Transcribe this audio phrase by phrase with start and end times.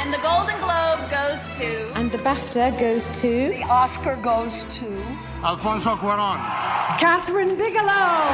[0.00, 1.92] And the Golden Globe goes to.
[1.94, 3.50] And the BAFTA goes to.
[3.50, 4.88] The Oscar goes to.
[5.44, 6.40] Alfonso Cuaron.
[6.98, 8.24] Catherine Bigelow.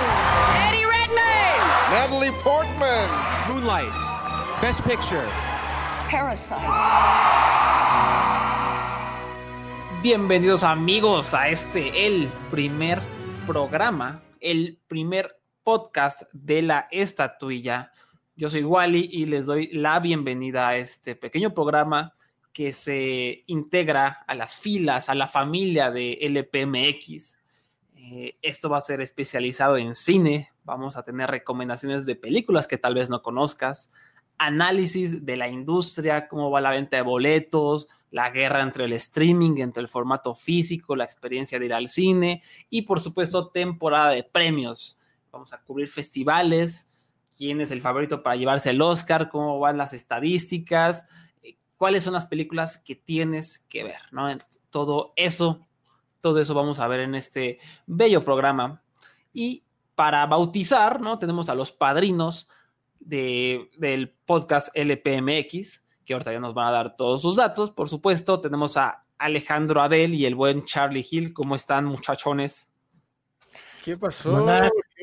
[0.63, 1.59] Eddie Redmayne.
[1.91, 3.11] Natalie Portman.
[3.49, 3.91] Moonlight.
[4.63, 5.27] Best Picture.
[6.09, 6.63] Parasite.
[10.03, 13.01] Bienvenidos amigos a este, el primer
[13.45, 17.91] programa, el primer podcast de la estatuilla.
[18.39, 22.13] Yo soy Wally y les doy la bienvenida a este pequeño programa
[22.53, 27.39] que se integra a las filas, a la familia de LPMX.
[27.95, 30.51] Eh, esto va a ser especializado en cine.
[30.65, 33.91] Vamos a tener recomendaciones de películas que tal vez no conozcas,
[34.37, 39.63] análisis de la industria, cómo va la venta de boletos, la guerra entre el streaming,
[39.63, 44.25] entre el formato físico, la experiencia de ir al cine y por supuesto temporada de
[44.25, 45.01] premios.
[45.33, 46.87] Vamos a cubrir festivales,
[47.37, 51.07] quién es el favorito para llevarse el Oscar, cómo van las estadísticas,
[51.43, 54.29] eh, cuáles son las películas que tienes que ver, ¿no?
[54.71, 55.67] Todo eso,
[56.21, 58.83] todo eso vamos a ver en este bello programa.
[59.33, 61.19] Y para bautizar, ¿no?
[61.19, 62.49] Tenemos a los padrinos
[63.01, 67.89] de, del podcast LPMX, que ahorita ya nos van a dar todos sus datos, por
[67.89, 68.41] supuesto.
[68.41, 71.33] Tenemos a Alejandro Adel y el buen Charlie Hill.
[71.33, 72.69] ¿Cómo están, muchachones?
[73.85, 74.45] ¿Qué pasó?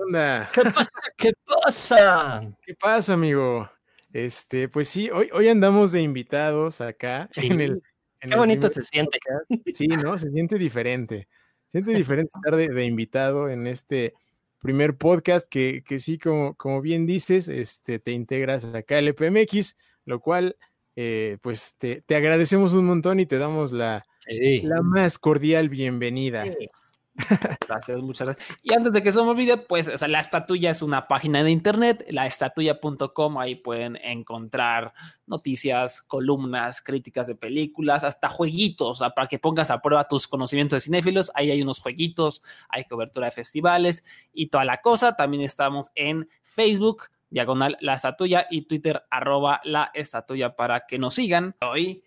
[0.04, 0.50] ¿Qué onda?
[0.54, 0.92] ¿Qué pasa?
[1.18, 2.42] ¿Qué pasa?
[2.66, 3.70] ¿Qué pasa, amigo?
[4.12, 7.48] Este, pues sí, hoy, hoy andamos de invitados acá Sí.
[7.48, 7.72] en el.
[8.20, 9.18] en Qué el bonito se siente.
[9.26, 9.68] podcast.
[9.78, 10.18] Sí, ¿no?
[10.18, 11.28] Se siente diferente.
[11.68, 14.14] Se siente diferente estar de, de invitado en este
[14.60, 19.76] primer podcast que, que sí, como, como bien dices, este, te integras acá al EPMX,
[20.06, 20.56] lo cual,
[20.96, 24.62] eh, pues te, te agradecemos un montón y te damos la, Sí.
[24.62, 26.44] la más cordial bienvenida.
[26.46, 26.70] Sí.
[27.68, 28.60] Gracias, muchas gracias.
[28.64, 31.44] Y antes de que se me olvide, pues, o sea, la estatuya es una página
[31.44, 34.94] de internet, laestatuya.com, ahí pueden encontrar
[35.28, 40.82] noticias, columnas, críticas de películas, hasta jueguitos, para que pongas a prueba tus conocimientos de
[40.82, 44.04] cinéfilos, ahí hay unos jueguitos, hay cobertura de festivales
[44.34, 45.16] y toda la cosa.
[45.16, 51.14] También estamos en Facebook, diagonal la estatuya y Twitter, arroba la estatuya para que nos
[51.14, 51.56] sigan.
[51.62, 52.04] Hoy,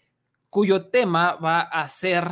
[0.50, 2.26] cuyo tema va a ser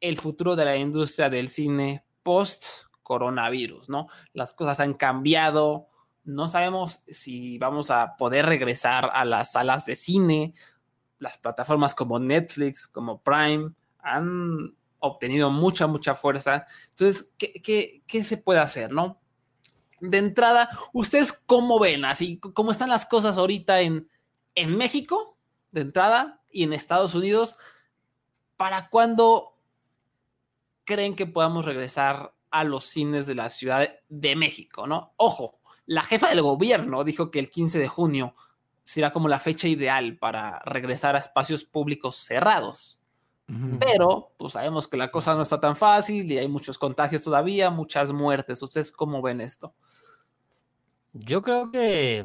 [0.00, 4.06] el futuro de la industria del cine post coronavirus, ¿no?
[4.32, 5.88] Las cosas han cambiado,
[6.24, 10.54] no sabemos si vamos a poder regresar a las salas de cine,
[11.18, 16.66] las plataformas como Netflix, como Prime, han obtenido mucha, mucha fuerza.
[16.90, 19.18] Entonces, ¿qué, qué, qué se puede hacer, no?
[20.00, 22.04] De entrada, ¿ustedes cómo ven?
[22.04, 24.08] Así, ¿cómo están las cosas ahorita en,
[24.54, 25.36] en México,
[25.72, 27.56] de entrada, y en Estados Unidos?
[28.56, 29.56] ¿Para cuándo
[30.90, 35.14] creen que podamos regresar a los cines de la Ciudad de México, ¿no?
[35.16, 38.34] Ojo, la jefa del gobierno dijo que el 15 de junio
[38.82, 42.96] será como la fecha ideal para regresar a espacios públicos cerrados.
[43.80, 47.70] Pero, pues sabemos que la cosa no está tan fácil y hay muchos contagios todavía,
[47.70, 48.62] muchas muertes.
[48.62, 49.74] ¿Ustedes cómo ven esto?
[51.12, 52.24] Yo creo que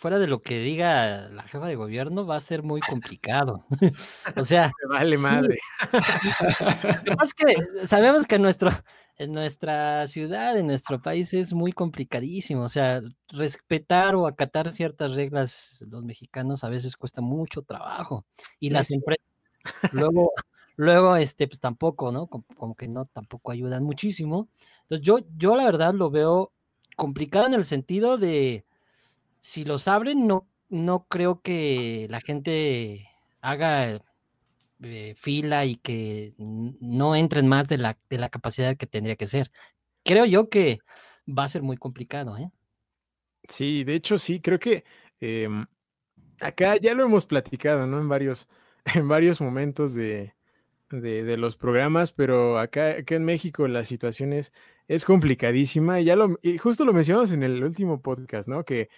[0.00, 3.66] fuera de lo que diga la jefa de gobierno va a ser muy complicado.
[4.36, 5.22] o sea, Me vale sí.
[5.22, 5.58] madre.
[7.04, 8.70] lo que que sabemos que en, nuestro,
[9.16, 12.62] en nuestra ciudad, en nuestro país es muy complicadísimo.
[12.62, 18.26] O sea, respetar o acatar ciertas reglas los mexicanos a veces cuesta mucho trabajo.
[18.60, 18.94] Y las Sí.
[18.94, 19.26] empresas
[19.92, 20.32] luego,
[20.76, 22.26] luego este, pues tampoco, ¿no?
[22.28, 24.48] Como, como que no, tampoco ayudan muchísimo.
[24.84, 26.52] Entonces yo, yo la verdad lo veo
[26.96, 28.66] complicado en el sentido de
[29.40, 33.08] si los abren, no, no creo que la gente
[33.40, 34.00] haga
[34.82, 39.26] eh, fila y que no entren más de la, de la capacidad que tendría que
[39.26, 39.50] ser.
[40.04, 40.78] Creo yo que
[41.26, 42.50] va a ser muy complicado, ¿eh?
[43.48, 44.84] Sí, de hecho sí, creo que
[45.20, 45.66] em,
[46.40, 47.98] acá ya lo hemos platicado, ¿no?
[47.98, 48.48] En varios,
[48.94, 50.34] en varios momentos de,
[50.90, 54.52] de, los programas, pero acá, acá en México la situación es,
[54.88, 56.00] es complicadísima.
[56.00, 58.64] Y ya lo, y justo lo mencionamos en el último podcast, ¿no?
[58.64, 58.88] Que,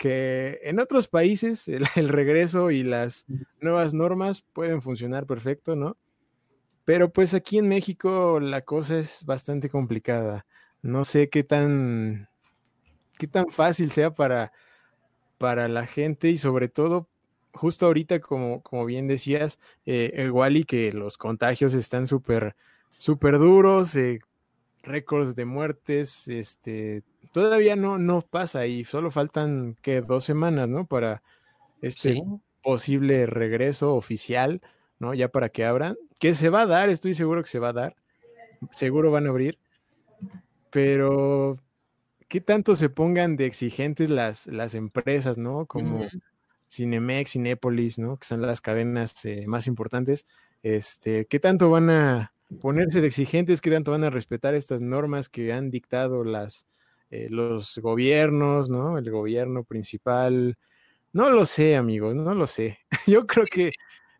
[0.00, 3.26] que en otros países el, el regreso y las
[3.60, 5.98] nuevas normas pueden funcionar perfecto, ¿no?
[6.86, 10.46] Pero pues aquí en México la cosa es bastante complicada.
[10.80, 12.30] No sé qué tan,
[13.18, 14.52] qué tan fácil sea para,
[15.36, 17.06] para la gente y sobre todo,
[17.52, 22.56] justo ahorita, como, como bien decías, eh, igual y que los contagios están súper,
[22.96, 24.20] súper duros, eh,
[24.82, 30.86] récords de muertes, este, todavía no, no pasa y solo faltan, que Dos semanas, ¿no?
[30.86, 31.22] Para
[31.82, 32.22] este Sí.
[32.62, 34.60] posible regreso oficial,
[34.98, 35.14] ¿no?
[35.14, 37.72] Ya para que abran, que se va a dar, estoy seguro que se va a
[37.72, 37.96] dar,
[38.72, 39.58] seguro van a abrir,
[40.70, 41.58] pero
[42.28, 45.66] ¿qué tanto se pongan de exigentes las, las empresas, ¿no?
[45.66, 46.20] Como, Ujú.
[46.70, 48.18] Cinemex, Cinépolis, ¿no?
[48.18, 50.26] Que son las cadenas eh, más importantes.
[50.62, 53.60] Este, ¿qué tanto van a ponerse de exigentes?
[53.60, 56.66] ¿Qué tanto van a respetar estas normas que han dictado las,
[57.10, 58.96] eh, los gobiernos, ¿no?
[58.96, 60.56] El gobierno principal.
[61.12, 62.78] No lo sé, amigos, no lo sé.
[63.06, 63.72] Yo creo que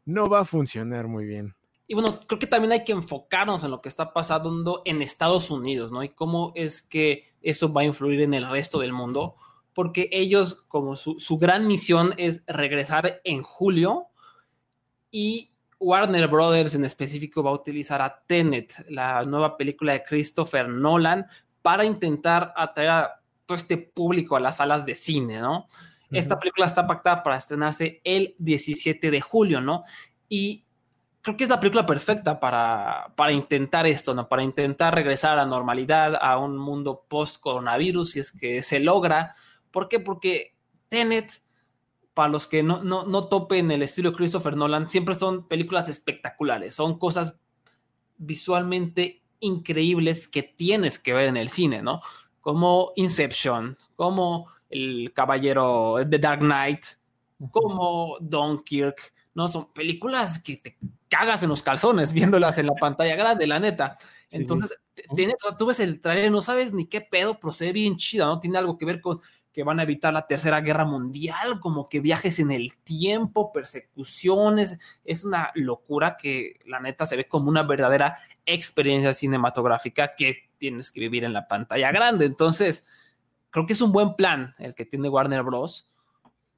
[0.04, 1.54] no va a funcionar muy bien.
[1.86, 5.50] Y bueno, creo que también hay que enfocarnos en lo que está pasando en Estados
[5.50, 6.02] Unidos, ¿no?
[6.02, 9.34] Y cómo es que eso va a influir en el resto del mundo,
[9.74, 14.06] porque ellos, como su, su gran misión es regresar en julio
[15.10, 20.68] y Warner Brothers en específico va a utilizar a Tenet, la nueva película de Christopher
[20.68, 21.26] Nolan,
[21.62, 25.66] para intentar atraer a todo este público a las salas de cine, ¿no?
[26.12, 29.82] Esta película está pactada para estrenarse el 17 de julio, ¿no?
[30.28, 30.64] Y
[31.22, 34.28] creo que es la película perfecta para, para intentar esto, ¿no?
[34.28, 39.34] Para intentar regresar a la normalidad, a un mundo post-coronavirus, si es que se logra.
[39.70, 40.00] ¿Por qué?
[40.00, 40.56] Porque
[40.88, 41.30] Tenet,
[42.12, 46.74] para los que no, no, no topen el estilo Christopher Nolan, siempre son películas espectaculares,
[46.74, 47.34] son cosas
[48.16, 52.00] visualmente increíbles que tienes que ver en el cine, ¿no?
[52.40, 56.84] Como Inception, como El Caballero de Dark Knight,
[57.50, 59.48] como Dunkirk, ¿no?
[59.48, 60.78] Son películas que te
[61.08, 63.98] cagas en los calzones viéndolas en la pantalla grande, la neta.
[64.30, 64.78] Entonces,
[65.14, 68.26] tiene, tú ves el trailer, no sabes ni qué pedo, pero se ve bien chida,
[68.26, 68.38] ¿no?
[68.38, 69.20] Tiene algo que ver con
[69.52, 74.78] que van a evitar la tercera guerra mundial, como que viajes en el tiempo, persecuciones,
[75.04, 80.90] es una locura que la neta se ve como una verdadera experiencia cinematográfica que tienes
[80.90, 82.26] que vivir en la pantalla grande.
[82.26, 82.86] Entonces,
[83.50, 85.88] creo que es un buen plan el que tiene Warner Bros.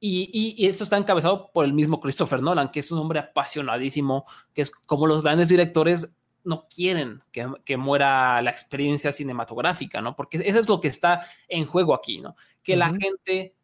[0.04, 4.24] Y, y, eso está encabezado por el mismo Christopher Nolan, que es un hombre apasionadísimo,
[4.52, 6.12] que es como los grandes directores
[6.44, 10.16] no quieren que, que, muera la experiencia cinematográfica, ¿no?
[10.16, 12.36] Porque eso es lo que está en juego aquí, ¿no?
[12.62, 12.78] Que uh -huh.
[12.78, 13.54] la gente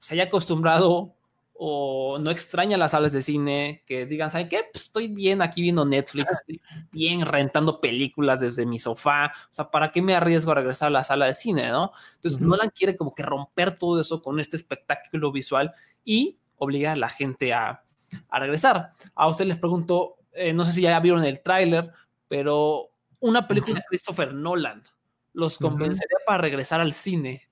[0.00, 1.14] se haya acostumbrado
[1.60, 4.62] o no extraña las salas de cine, que digan, ¿saben qué?
[4.72, 9.68] Pues estoy bien aquí viendo Netflix, estoy bien rentando películas desde mi sofá, o sea,
[9.68, 11.90] ¿para qué me arriesgo a regresar a la sala de cine, no?
[12.14, 12.48] Entonces, uh -huh.
[12.48, 15.72] Nolan quiere como que romper todo eso con este espectáculo visual
[16.04, 17.82] y obligar a la gente a,
[18.28, 18.92] a regresar.
[19.16, 21.92] A ustedes les pregunto, eh, no sé si ya vieron el tráiler,
[22.28, 22.90] pero
[23.20, 24.84] una película de Christopher Nolan
[25.32, 26.26] los convencería uh -huh.
[26.26, 27.48] para regresar al cine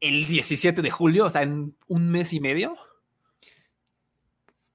[0.00, 2.76] el 17 de julio, o sea, en un mes y medio.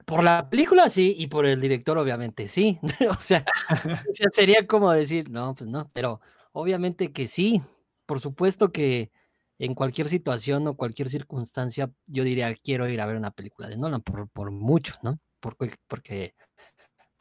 [0.04, 2.80] Por la película sí, y por el director obviamente sí.
[3.08, 6.20] o, sea, o, sea, sería como decir, no, pues no, pero
[6.52, 7.62] obviamente que sí.
[8.06, 9.12] Por supuesto que
[9.60, 13.76] en cualquier situación o cualquier circunstancia, yo diría, quiero ir a ver una película de
[13.76, 15.20] Nolan, por, por mucho, ¿no?
[15.38, 16.34] Porque, porque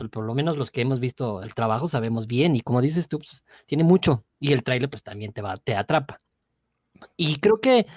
[0.07, 3.19] por, lo menos los que hemos visto el trabajo sabemos bien, y como dices tú,
[3.19, 6.21] pues, tiene mucho, y el tráiler pues también te, va, te atrapa.
[7.17, 7.87] Y creo que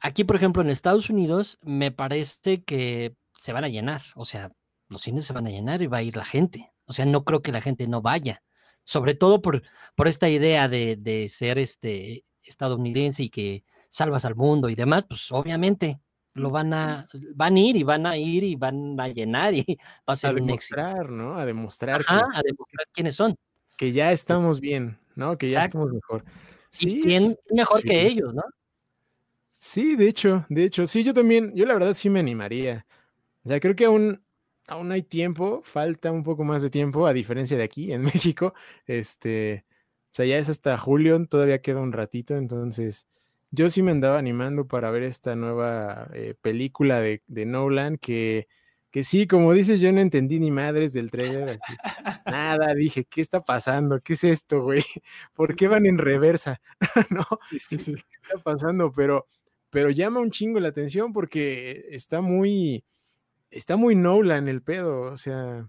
[0.00, 4.52] aquí, por ejemplo, en Estados Unidos, me parece que se van a llenar, o sea,
[4.88, 6.72] los cines se van a llenar y va a ir la gente.
[6.84, 8.42] O sea, no creo que la gente no vaya,
[8.84, 9.62] sobre todo por,
[9.94, 15.04] por esta idea de, de ser este estadounidense y que salvas al mundo y demás,
[15.08, 16.00] pues obviamente
[16.40, 19.64] lo van a van a ir y van a ir y van a llenar y
[20.08, 21.12] va a ser a un demostrar, éxito.
[21.12, 21.36] ¿no?
[21.36, 23.36] A demostrar Ajá, que, a demostrar quiénes son.
[23.76, 25.38] Que ya estamos bien, ¿no?
[25.38, 26.24] Que ya estamos mejor.
[26.70, 27.88] Sí, y quién mejor sí.
[27.88, 28.42] que ellos, ¿no?
[29.58, 32.86] Sí, de hecho, de hecho, sí, yo también, yo la verdad sí me animaría.
[33.44, 34.22] O sea, creo que aún,
[34.66, 38.02] aún hay tiempo, falta un poco más de tiempo, a diferencia de aquí en
[38.34, 38.54] México.
[38.86, 39.66] Este,
[40.12, 43.06] o sea, ya es hasta julio, todavía queda un ratito, entonces
[43.50, 48.46] yo sí me andaba animando para ver esta nueva eh, película de, de Nolan que,
[48.90, 51.58] que sí, como dices, yo no entendí ni madres del trailer.
[51.62, 51.76] Así.
[52.26, 54.00] Nada, dije, ¿qué está pasando?
[54.00, 54.82] ¿Qué es esto, güey?
[55.34, 56.60] ¿Por qué van en reversa?
[57.10, 57.94] no, sí, sí.
[57.94, 58.92] ¿qué está pasando?
[58.92, 59.26] Pero,
[59.70, 62.84] pero llama un chingo la atención porque está muy,
[63.50, 65.68] está muy Nolan el pedo, o sea,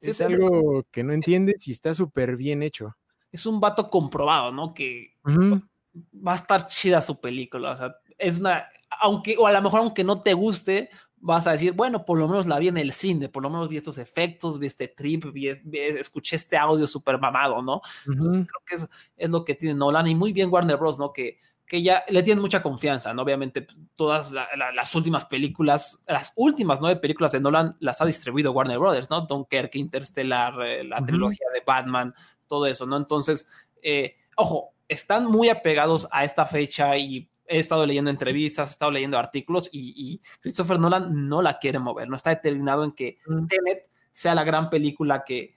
[0.00, 2.96] es algo que no entiendes y está súper bien hecho.
[3.32, 4.72] Es un vato comprobado, ¿no?
[4.72, 5.68] Que uh -huh.
[6.14, 8.68] Va a estar chida su película, o sea, es una,
[9.00, 10.90] aunque, o a lo mejor aunque no te guste,
[11.20, 13.68] vas a decir, bueno, por lo menos la vi en el cine, por lo menos
[13.68, 17.76] vi estos efectos, vi este trip, vi, vi, escuché este audio súper mamado, ¿no?
[17.76, 18.12] Uh -huh.
[18.12, 21.12] Entonces creo que es, es, lo que tiene Nolan y muy bien Warner Bros., ¿no?
[21.12, 23.22] Que, que ya le tienen mucha confianza, ¿no?
[23.22, 28.06] Obviamente todas la, la, las últimas películas, las últimas nueve películas de Nolan las ha
[28.06, 29.22] distribuido Warner Brothers, ¿no?
[29.22, 31.06] Dunkerque, Interstellar, eh, la uh -huh.
[31.06, 32.14] trilogía de Batman,
[32.46, 32.96] todo eso, ¿no?
[32.96, 33.46] Entonces,
[33.82, 38.90] eh, ojo, están muy apegados a esta fecha y he estado leyendo entrevistas, he estado
[38.90, 43.18] leyendo artículos y, y, Christopher Nolan no la quiere mover, no está determinado en que
[43.26, 43.46] mm.
[43.46, 45.54] Tenet sea la gran película que,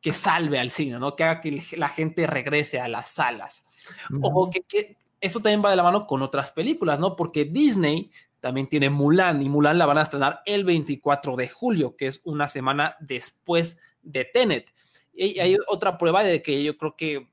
[0.00, 1.16] que salve al cine, ¿no?
[1.16, 3.64] Que haga que la gente regrese a las salas.
[4.10, 4.24] Mm.
[4.24, 7.16] Ojo, que, que, eso también va de la mano con otras películas, ¿no?
[7.16, 11.96] Porque Disney también tiene Mulan y Mulan la van a estrenar el 24 de julio,
[11.96, 14.72] que es una semana después de Tenet.
[15.12, 17.28] Y hay otra prueba de que yo creo que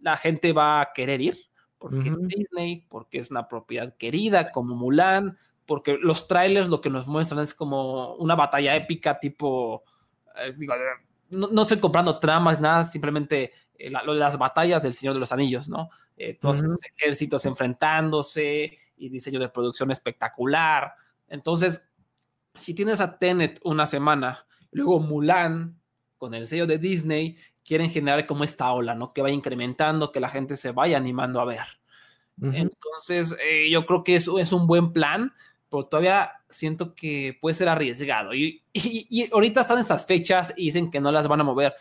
[0.00, 1.38] la gente va a querer ir,
[1.78, 6.90] porque es Disney, porque es una propiedad querida como Mulan, porque los trailers lo que
[6.90, 9.84] nos muestran es como una batalla épica tipo,
[10.36, 10.74] eh, digo,
[11.30, 15.32] no, no, estoy comprando tramas, nada, simplemente eh, la, las batallas del Señor de los
[15.32, 15.88] Anillos, ¿no?
[16.16, 16.66] Eh, todos uh -huh.
[16.66, 20.94] estos ejércitos enfrentándose y diseño de producción espectacular.
[21.28, 21.82] Entonces,
[22.52, 25.79] si tienes a Tenet una semana, luego Mulan
[26.20, 29.12] con el sello de Disney, quieren generar como esta ola, ¿no?
[29.14, 31.66] Que vaya incrementando, que la gente se vaya animando a ver.
[32.40, 32.56] Uh -huh.
[32.56, 35.32] Entonces, eh, yo creo que eso es un buen plan,
[35.70, 38.34] pero todavía siento que puede ser arriesgado.
[38.34, 41.74] Y, y, y, ahorita están estas fechas y dicen que no las van a mover,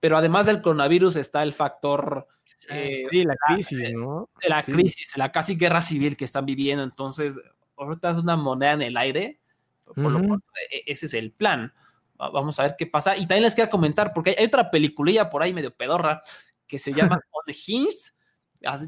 [0.00, 2.26] pero además del coronavirus está el factor...
[2.70, 4.28] Eh, sí, la crisis, ¿no?
[4.42, 4.72] De la sí.
[4.72, 6.82] crisis, la casi guerra civil que están viviendo.
[6.82, 7.38] Entonces,
[7.76, 9.38] ahorita es una moneda en el aire.
[9.84, 10.10] Por uh -huh.
[10.10, 10.42] lo cual,
[10.86, 11.72] ese es el plan.
[12.16, 13.16] Vamos a ver qué pasa.
[13.16, 16.20] Y también les quiero comentar, porque hay otra peliculilla por ahí medio pedorra
[16.66, 18.12] que se llama Unhinged,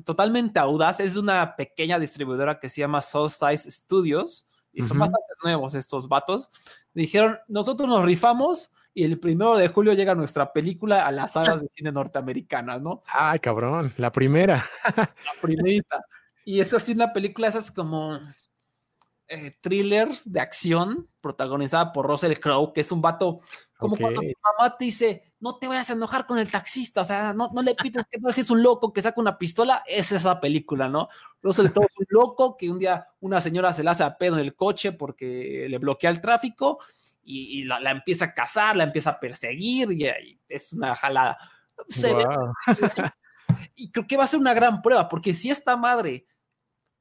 [0.04, 1.00] totalmente audaz.
[1.00, 5.00] Es una pequeña distribuidora que se llama Solstice Studios y son uh -huh.
[5.00, 6.50] bastante nuevos estos vatos.
[6.95, 11.61] Dijeron, nosotros nos rifamos y el primero de julio llega nuestra película a las salas
[11.61, 13.02] de cine norteamericanas, ¿no?
[13.12, 14.64] Ay, cabrón, la primera.
[14.97, 15.11] la
[15.42, 16.02] primerita.
[16.47, 18.18] Y es así una película, esas como
[19.28, 23.40] eh, thrillers de acción protagonizada por Russell Crowe, que es un vato
[23.76, 24.04] como okay.
[24.04, 27.33] cuando tu mamá te dice, no te vayas a enojar con el taxista, o sea,
[27.35, 30.40] no, no le pites que no es un loco que saca una pistola, es esa
[30.40, 31.09] película, ¿no?
[31.42, 34.38] Russell Crowe es un loco que un día una señora se la hace a pedo
[34.38, 36.78] en el coche porque le bloquea el tráfico
[37.23, 40.95] y, y la, la, empieza a cazar, la empieza a perseguir y, y es una
[40.95, 41.37] jalada.
[41.88, 42.52] Se wow.
[42.66, 42.76] ve,
[43.75, 46.26] y creo que va a ser una gran prueba, porque si esta madre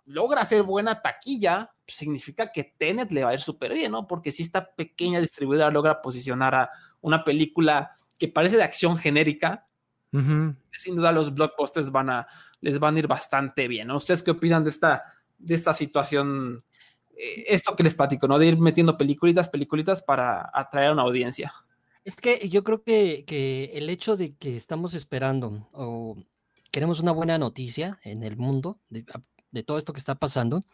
[0.05, 4.07] logra hacer buena taquilla, pues significa que Tenet le va a ir súper bien, ¿no?
[4.07, 6.69] Porque si esta pequeña distribuidora logra posicionar a
[7.01, 9.67] una película que parece de acción genérica,
[10.13, 10.55] uh -huh.
[10.71, 12.27] sin duda los blockbusters van a,
[12.61, 13.97] les van a ir bastante bien, ¿no?
[13.97, 15.03] ¿Ustedes qué opinan de esta,
[15.37, 16.63] de esta situación?
[17.17, 18.37] Eh, esto que les platico, ¿no?
[18.37, 21.53] De ir metiendo peliculitas, peliculitas para atraer a una audiencia.
[22.03, 26.15] Es que yo creo que, que el hecho de que estamos esperando o
[26.71, 29.05] queremos una buena noticia en el mundo de,
[29.55, 30.65] de todo esto que está pasando,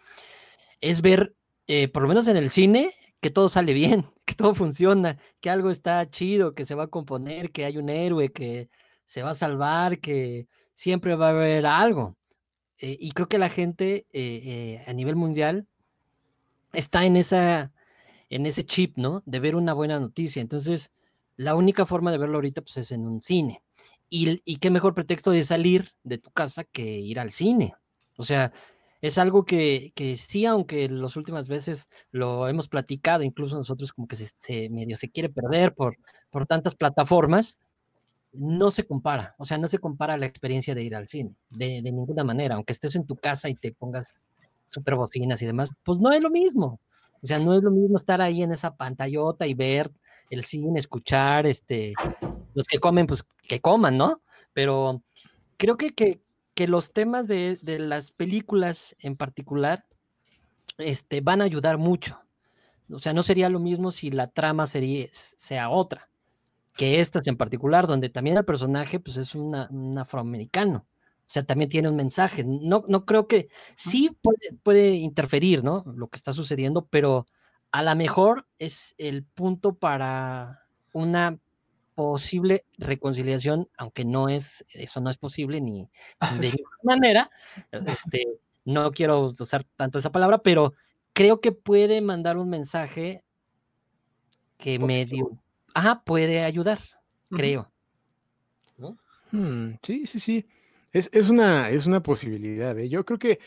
[0.81, 1.35] es ver,
[1.67, 5.49] eh, por lo menos en el cine, que todo sale bien, que todo funciona, que
[5.49, 8.69] algo está chido, que se va a componer, que hay un héroe que
[9.05, 12.17] se va a salvar, que siempre va a haber algo.
[12.79, 15.67] Eh, y creo que la gente eh, a nivel mundial
[16.73, 17.71] está en, esa,
[18.29, 19.21] en ese chip, ¿no?
[19.25, 20.41] De ver una buena noticia.
[20.41, 20.91] Entonces,
[21.35, 23.61] la única forma de verlo ahorita pues, es en un cine.
[24.09, 27.75] Y, y qué mejor pretexto de salir de tu casa que ir al cine.
[28.21, 28.51] O sea,
[29.01, 34.07] es algo que, que sí, aunque las últimas veces lo hemos platicado, incluso nosotros como
[34.07, 35.97] que se, medio se quiere perder por,
[36.29, 37.57] por tantas plataformas,
[38.31, 41.81] no se compara, o sea, no se compara la experiencia de ir al cine, de,
[41.81, 44.23] de ninguna manera, aunque estés en tu casa y te pongas
[44.67, 46.79] super bocinas y demás, pues no es lo mismo,
[47.23, 49.91] o sea, no es lo mismo estar ahí en esa pantallota y ver
[50.29, 51.93] el cine, escuchar, este,
[52.53, 54.21] los que comen, pues que coman, ¿no?
[54.53, 55.01] Pero
[55.57, 56.21] creo que, que,
[56.53, 59.85] que los temas de, de, las películas en particular
[60.77, 62.19] este, van a ayudar mucho.
[62.89, 66.11] O sea, no sería lo mismo si la trama sería, sea otra
[66.75, 70.85] que estas en particular, donde también el personaje pues, es una, un afroamericano.
[70.87, 72.43] O sea, también tiene un mensaje.
[72.43, 75.83] No, no creo que sí puede, puede interferir, ¿no?
[75.95, 77.25] Lo que está sucediendo, pero
[77.71, 81.39] a lo mejor es el punto para una
[81.95, 85.87] posible reconciliación, aunque no es, eso no es posible ni, ni
[86.39, 87.31] de ninguna manera,
[87.71, 88.27] este,
[88.65, 90.73] no quiero usar tanto esa palabra, pero
[91.13, 93.23] creo que puede mandar un mensaje
[94.57, 95.37] que medio,
[95.73, 96.79] ajá, puede ayudar,
[97.29, 97.71] creo.
[98.77, 98.97] ¿No?
[99.31, 100.45] Hmm, sí, sí, sí.
[100.93, 102.77] Es, es, una, es una posibilidad.
[102.77, 102.89] ¿eh?
[102.89, 103.39] Yo creo que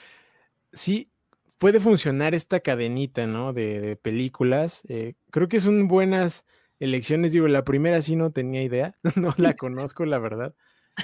[0.72, 1.10] sí
[1.58, 3.52] puede funcionar esta cadenita, ¿no?
[3.52, 4.82] De, de películas.
[4.88, 6.46] Eh, creo que son buenas
[6.80, 10.54] elecciones, digo, la primera sí no tenía idea, no la conozco, la verdad.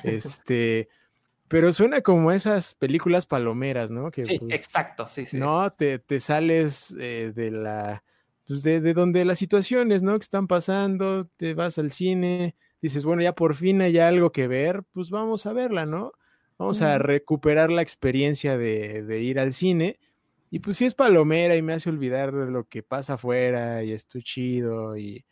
[0.04, 0.88] Este,
[1.48, 4.10] pero suena como esas películas palomeras, ¿no?
[4.10, 5.38] Que, sí, pues, exacto, sí, sí.
[5.38, 5.76] No, sí.
[5.78, 8.04] Te, te, sales eh, de la,
[8.46, 10.18] pues de, de, donde las situaciones, ¿no?
[10.18, 14.48] Que están pasando, te vas al cine, dices, bueno, ya por fin hay algo que
[14.48, 16.12] ver, pues vamos a verla, ¿no?
[16.56, 16.84] Vamos mm.
[16.84, 19.98] a recuperar la experiencia de, de ir al cine.
[20.52, 23.92] Y pues si es palomera y me hace olvidar de lo que pasa afuera y
[23.92, 25.24] estoy chido y,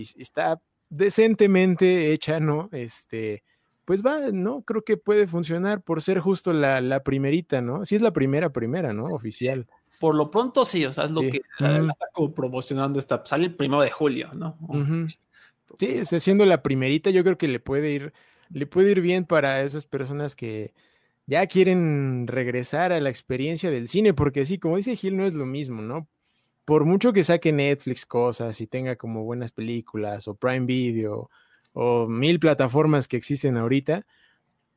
[0.00, 0.60] y está
[0.90, 2.68] decentemente hecha, ¿no?
[2.72, 3.42] Este,
[3.84, 4.62] pues va, ¿no?
[4.62, 7.84] Creo que puede funcionar por ser justo la, la primerita, ¿no?
[7.84, 9.06] Si es la primera, primera, ¿no?
[9.06, 9.66] Oficial.
[10.00, 11.30] por lo pronto sí, o sea, es lo Sí.
[11.30, 14.56] que está como promocionando esta, sale el primero de julio, ¿no?
[14.68, 15.06] Ujú.
[15.78, 18.12] Sí, o sea, siendo la primerita, yo creo que le puede ir,
[18.50, 20.74] le puede ir bien para esas personas que
[21.26, 25.32] ya quieren regresar a la experiencia del cine, porque sí, como dice Gil, no es
[25.32, 26.06] lo mismo, ¿no?
[26.64, 31.30] Por mucho que saque Netflix cosas y tenga como buenas películas o Prime Video
[31.72, 34.06] o mil plataformas que existen ahorita,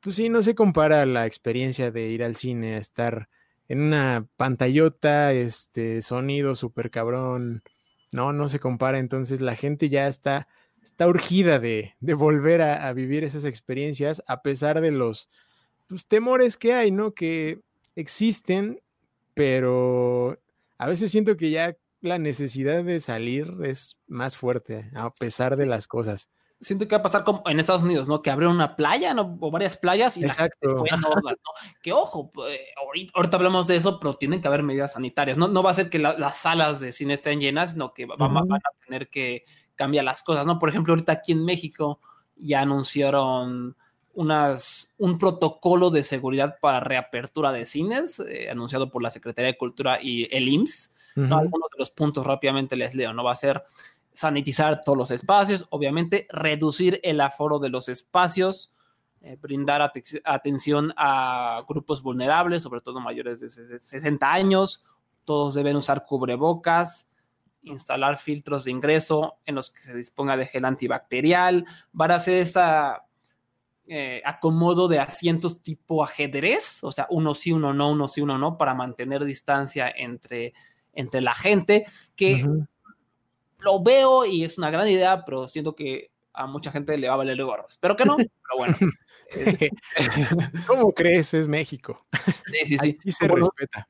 [0.01, 3.29] pues sí, no se compara la experiencia de ir al cine a estar
[3.67, 7.63] en una pantallota, este sonido súper cabrón.
[8.11, 8.99] No, no se compara.
[8.99, 10.47] Entonces la gente ya está,
[10.81, 15.29] está urgida de, de volver a, vivir esas experiencias a pesar de los
[15.87, 17.13] pues, temores que hay, ¿no?
[17.13, 17.59] Que
[17.95, 18.81] existen,
[19.33, 20.39] pero
[20.77, 25.65] a veces siento que ya la necesidad de salir es más fuerte a pesar de
[25.65, 26.29] las cosas.
[26.59, 28.23] Siento que va a pasar como en Estados Unidos, ¿no?
[28.23, 29.37] Que abrieron una playa, ¿no?
[29.41, 30.77] O varias playas y la gente Exacto.
[30.77, 31.51] fue hordas, ¿no?
[31.83, 35.37] Que ojo, pues, ahorita, ahorita hablamos de eso, pero tienen que haber medidas sanitarias.
[35.37, 38.05] No, no va a ser que la- las salas de cine estén llenas, sino que
[38.05, 38.17] Ujú.
[38.17, 40.57] van a tener que cambiar las cosas, ¿no?
[40.57, 41.99] Por ejemplo, ahorita aquí en México
[42.35, 43.77] ya anunciaron
[44.17, 49.57] unas, un protocolo de seguridad para reapertura de cines, eh, anunciado por la Secretaría de
[49.59, 50.91] Cultura y el IMSS.
[51.15, 51.25] ¿no?
[51.25, 51.35] Ujú.
[51.35, 53.23] Algunos de los puntos rápidamente les leo, ¿no?
[53.23, 53.63] Va a ser
[54.13, 58.71] sanitizar todos los espacios, obviamente reducir el aforo de los espacios,
[59.21, 64.83] eh, brindar ate- atención a grupos vulnerables, sobre todo mayores de ses- 60 años,
[65.25, 67.07] todos deben usar cubrebocas,
[67.61, 72.37] instalar filtros de ingreso en los que se disponga de gel antibacterial, van a hacer
[72.39, 73.03] esta
[73.87, 78.37] eh, acomodo de asientos tipo ajedrez, o sea, uno sí, uno no, uno sí, uno
[78.37, 80.53] no, para mantener distancia entre,
[80.93, 82.67] entre la gente, que Ujú.
[83.59, 87.13] lo veo y es una gran idea, pero siento que a mucha gente le va
[87.15, 87.65] a valer gorro.
[87.67, 88.77] Espero que no, pero bueno.
[90.67, 91.33] ¿Cómo crees?
[91.33, 92.05] Es México.
[92.53, 92.97] sí, sí, sí.
[92.99, 93.87] Aquí se Bueno, respeta.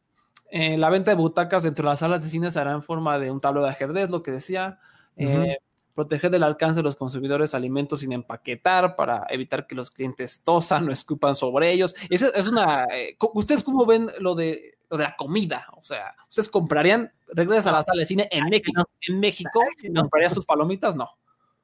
[0.50, 3.20] eh, la venta de butacas dentro de las salas de cine se hará en forma
[3.20, 4.80] de un tablero de ajedrez, lo que decía.
[5.16, 5.58] Eh.
[5.98, 10.88] Proteger del alcance de los consumidores alimentos sin empaquetar para evitar que los clientes tosan
[10.88, 11.96] o escupan sobre ellos.
[12.12, 12.86] Esa es una.
[12.94, 15.66] eh, ¿Ustedes cómo ven lo de, lo de la comida?
[15.76, 18.88] O sea, ¿ustedes comprarían, regresas a la sala de cine en México?
[19.08, 19.60] ¿En México?
[19.90, 20.02] no.
[20.02, 20.96] ¿Comprarían sus palomitas?
[20.96, 21.10] No.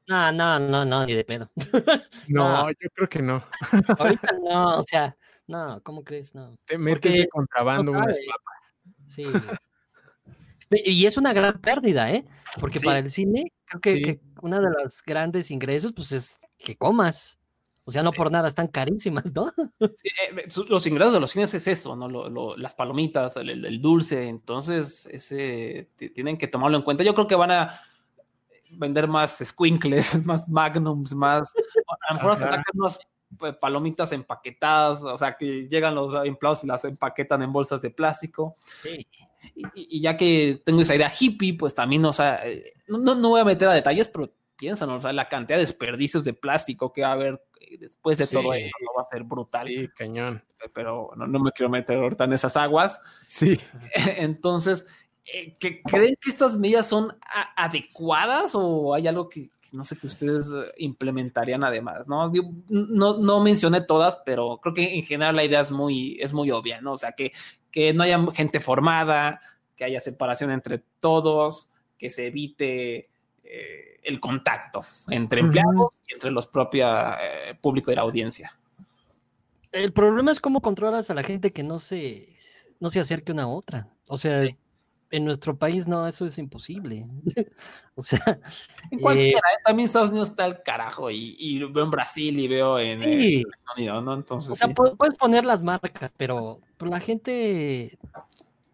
[0.08, 1.52] No, no, no, no, ni de pedo.
[2.28, 2.70] No, no.
[2.72, 3.46] yo creo que no.
[4.00, 5.16] Ahorita no, o sea,
[5.46, 6.34] no, ¿cómo crees?
[6.34, 6.58] No.
[6.66, 8.76] Te metes de Porque contrabando no unas papas.
[9.06, 9.26] Sí.
[10.72, 12.26] Y es una gran pérdida, ¿eh?
[12.60, 12.86] Porque Sí.
[12.86, 14.02] para el cine, creo que, Sí.
[14.04, 17.40] que una de los grandes ingresos, pues es que comas.
[17.86, 18.18] O sea, no Sí.
[18.18, 19.52] por nada están carísimas, ¿no?
[19.98, 22.08] Sí, eh, los ingresos de los cines es eso, ¿no?
[22.08, 27.04] Lo- lo- las palomitas, el, dulce, entonces ese ti- tienen que tomarlo en cuenta.
[27.04, 27.80] Yo creo que van a
[28.72, 31.54] vender más squinkles, más magnums, más.
[32.08, 33.02] A lo mejor hasta sacan unas eh,
[33.52, 38.56] palomitas empaquetadas, o sea, que llegan los empleados y las empaquetan en bolsas de plástico.
[38.82, 39.06] Sí.
[39.76, 43.42] Y, ya que tengo esa idea hippie, pues también, o sea, eh, no, no, voy
[43.42, 47.02] a meter a detalles, pero piensan, o sea, la cantidad de desperdicios de plástico que
[47.02, 48.60] va a haber eh, después de todo Sí.
[48.62, 50.42] esto no va a ser brutal Sí, cañón.
[50.74, 53.02] pero no, no me quiero meter ahorita en esas aguas.
[53.28, 53.60] Sí.
[54.18, 54.88] Entonces,
[55.26, 57.14] eh, ¿que- ¿creen que estas medidas son
[57.58, 62.08] adecuadas o hay algo que no sé que ustedes eh, implementarían además?
[62.08, 62.32] ¿no?
[62.70, 66.52] No, no mencioné todas, pero creo que en general la idea es muy, es muy
[66.52, 66.94] obvia, ¿no?
[66.94, 67.34] O sea, que,
[67.72, 69.42] que no haya gente formada,
[69.76, 73.10] que haya separación entre todos, que se evite
[73.44, 78.58] eh, el contacto entre empleados y entre los propios eh, público y la audiencia.
[79.72, 82.36] El problema es cómo controlas a la gente que no se,
[82.80, 83.88] no se acerque una a otra.
[84.08, 84.56] O sea, Sí.
[85.14, 87.08] En nuestro país no, eso es imposible.
[87.96, 88.40] o sea,
[88.90, 89.62] En eh, cualquiera, ¿eh?
[89.64, 93.20] también Estados Unidos está el carajo y, y veo en Brasil y veo en eh,
[93.20, 94.14] sí, Reino Unido, ¿no?
[94.16, 94.74] Entonces, o sea, sí.
[94.74, 98.00] puedes poner las marcas, pero, pero la gente,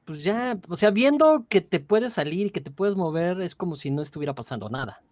[0.05, 3.53] pues ya, o sea, viendo que te puedes salir y que te puedes mover, es
[3.53, 5.03] como si no estuviera pasando nada.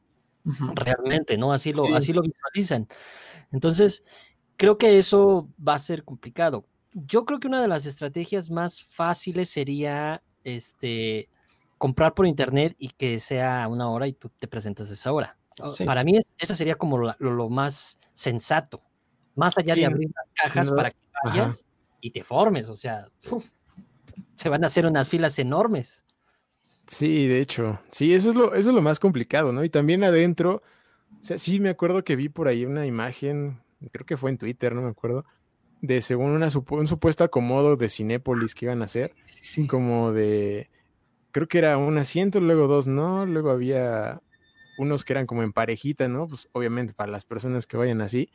[0.76, 1.52] Realmente, ¿no?
[1.52, 1.94] Así lo, Sí.
[1.94, 2.88] así lo visualizan.
[3.52, 4.02] Entonces,
[4.56, 6.66] creo que eso va a ser complicado.
[6.94, 10.24] Yo creo que una de las estrategias más fáciles sería
[10.56, 11.30] este
[11.78, 15.38] comprar por internet y que sea una hora y tú te presentas a esa hora.
[15.72, 15.86] Sí.
[15.86, 18.82] Para mí, es- eso sería como lo, lo más sensato.
[19.36, 21.30] Más allá Sí, de abrir las cajas para que Ajá.
[21.42, 21.66] vayas
[22.02, 22.70] y te formes.
[22.70, 23.48] O sea, uf,
[24.36, 26.04] se van a hacer unas filas enormes.
[26.88, 27.80] Sí, de hecho.
[27.92, 29.64] Sí, eso es lo, eso es lo más complicado, ¿no?
[29.64, 30.64] Y también adentro,
[31.20, 34.38] o sea, sí me acuerdo que vi por ahí una imagen, creo que fue en
[34.38, 35.26] Twitter, no me acuerdo,
[35.82, 39.68] de según una un supuesto acomodo de Cinépolis que iban a hacer, Sí, sí.
[39.68, 40.70] como de,
[41.32, 44.22] creo que era un asiento, luego dos no, luego había
[44.80, 46.28] unos que eran como en parejita, ¿no?
[46.28, 48.30] Pues obviamente para las personas que vayan así,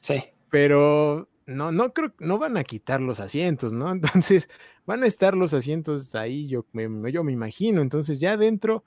[0.00, 0.22] Sí.
[0.50, 3.90] pero no, no creo, no van a quitar los asientos, ¿no?
[4.24, 4.48] Entonces,
[4.86, 7.80] van a estar los asientos ahí, yo me, yo me imagino.
[7.80, 8.84] Entonces, ya dentro,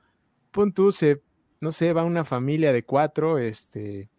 [0.51, 1.21] pon tú, se,
[1.59, 4.09] no sé, va una familia de cuatro, este,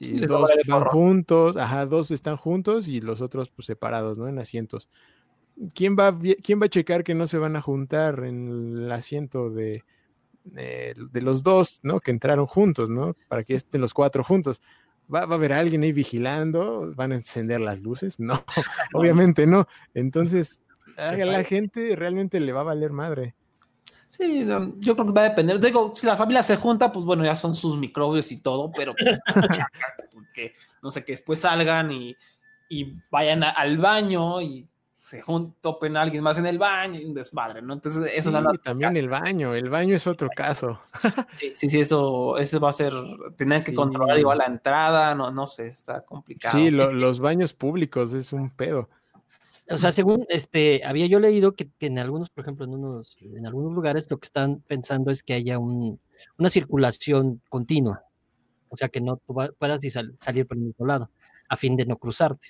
[0.00, 4.28] y Sí, dos van juntos, ajá, dos están juntos y los otros pues separados, ¿no?
[4.28, 4.88] En asientos.
[5.74, 9.50] ¿Quién va, quién va a checar que no se van a juntar en el asiento
[9.50, 9.84] de,
[10.44, 12.00] de, de los dos, ¿no?
[12.00, 13.14] Que entraron juntos, ¿no?
[13.28, 14.62] Para que estén los cuatro juntos.
[15.12, 16.94] ¿Va, va a haber alguien ahí vigilando?
[16.96, 18.18] ¿Van a encender las luces?
[18.18, 18.42] No,
[18.94, 19.66] obviamente no.
[19.92, 20.62] Entonces,
[20.96, 23.34] a la gente realmente le va a valer madre.
[24.20, 24.44] Sí,
[24.78, 25.58] yo creo que va a depender.
[25.58, 28.94] Digo, si la familia se junta, pues bueno, ya son sus microbios y todo, pero
[28.94, 29.18] pues,
[30.12, 32.14] porque no sé, que después salgan y,
[32.68, 34.66] y vayan a- al baño y
[34.98, 35.24] se
[35.60, 37.72] topen a alguien más en el baño y un desmadre, ¿no?
[37.72, 40.78] Entonces, eso Sí, las- también el baño, el baño es otro caso.
[41.32, 42.92] Sí, sí, sí, eso, eso va a ser,
[43.36, 43.74] tener que Sí.
[43.74, 46.56] controlar igual la entrada, no, no sé, está complicado.
[46.58, 48.88] Sí, lo- los baños públicos es un pedo.
[49.68, 53.16] O sea, según este, había yo leído que, que en algunos, por ejemplo, en unos,
[53.20, 56.00] en algunos lugares lo que están pensando es que haya un,
[56.38, 58.02] una circulación continua.
[58.68, 61.10] O sea, que no tú puedas sal- salir por el mismo lado,
[61.48, 62.48] a fin de no cruzarte.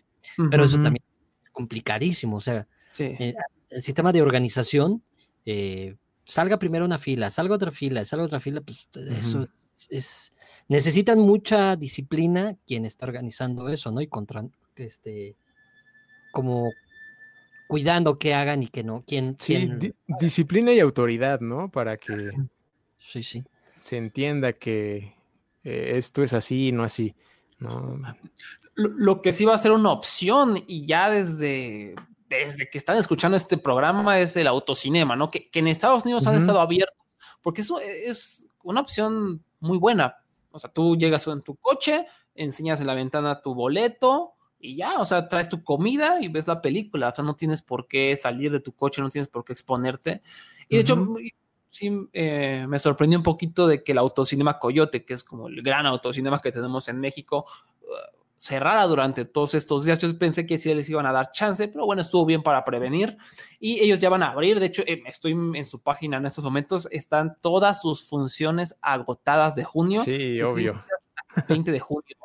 [0.50, 1.02] Pero eso también
[1.44, 2.36] es complicadísimo.
[2.36, 3.04] O sea, Sí.
[3.18, 3.34] eh,
[3.70, 5.02] el sistema de organización,
[5.46, 10.32] eh, salga primero una fila, salga otra fila, salga otra fila, pues eso es, es-
[10.68, 14.00] necesitan mucha disciplina quien está organizando eso, ¿no?
[14.00, 14.44] Y contra,
[14.76, 15.36] este,
[16.32, 16.70] como
[17.70, 21.70] cuidando qué hagan y qué no, quién, Sí, quién- di- disciplina y autoridad, ¿no?
[21.70, 22.32] Para que
[22.98, 23.44] sí, sí.
[23.80, 25.14] se entienda que
[25.62, 27.14] eh, esto es así y no así.
[27.60, 28.00] ¿no?
[28.74, 31.94] Lo, lo que sí va a ser una opción y ya desde,
[32.28, 35.30] desde que están escuchando este programa es el autocinema, ¿no?
[35.30, 36.96] Que, que en Estados Unidos han estado abiertos,
[37.42, 40.16] porque eso es una opción muy buena.
[40.50, 44.98] O sea, tú llegas en tu coche, enseñas en la ventana tu boleto y ya,
[44.98, 47.08] o sea, traes tu comida y ves la película.
[47.08, 50.22] O sea, no tienes por qué salir de tu coche, no tienes por qué exponerte.
[50.68, 51.18] Y de hecho, Ujú.
[51.70, 55.62] sí eh, me sorprendió un poquito de que el autocinema Coyote, que es como el
[55.62, 57.46] gran autocinema que tenemos en México,
[57.82, 59.98] uh, cerrara durante todos estos días.
[59.98, 63.16] Yo pensé que sí les iban a dar chance, pero bueno, estuvo bien para prevenir.
[63.58, 64.60] Y ellos ya van a abrir.
[64.60, 66.86] De hecho, eh, estoy en su página en estos momentos.
[66.90, 70.02] Están todas sus funciones agotadas de junio.
[70.02, 70.84] Sí, obvio.
[71.48, 72.16] 20 de junio.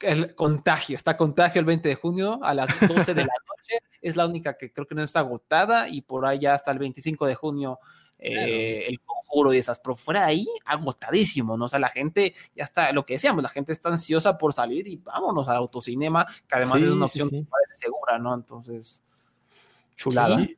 [0.00, 3.78] El contagio, está contagio el 20 de junio a las 12 de la noche.
[4.02, 6.78] Es la única que creo que no está agotada y por ahí ya hasta el
[6.78, 7.78] 25 de junio
[8.18, 11.66] eh, el conjuro y esas, pero fuera de ahí agotadísimo, ¿no?
[11.66, 14.86] O sea, la gente ya está, lo que decíamos, la gente está ansiosa por salir
[14.86, 17.40] y vámonos al autocinema, que además Sí, es una opción sí.
[17.40, 18.34] que parece segura, ¿no?
[18.34, 19.02] Entonces,
[19.96, 20.36] chulada.
[20.36, 20.56] Sí,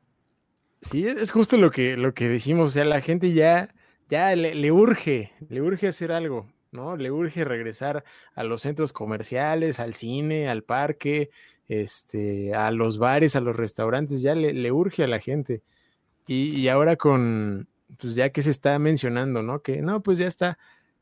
[0.81, 2.67] sí, es justo lo que, lo que decimos.
[2.67, 3.73] O sea, la gente ya,
[4.07, 6.97] ya le, le urge, le urge hacer algo, ¿no?
[6.97, 8.03] Le urge regresar
[8.35, 11.29] a los centros comerciales, al cine, al parque,
[11.67, 15.61] este, a los bares, a los restaurantes, ya le, le urge a la gente.
[16.27, 19.61] Y, y ahora con, pues ya que se está mencionando, ¿no?
[19.61, 20.57] Que no, pues ya está,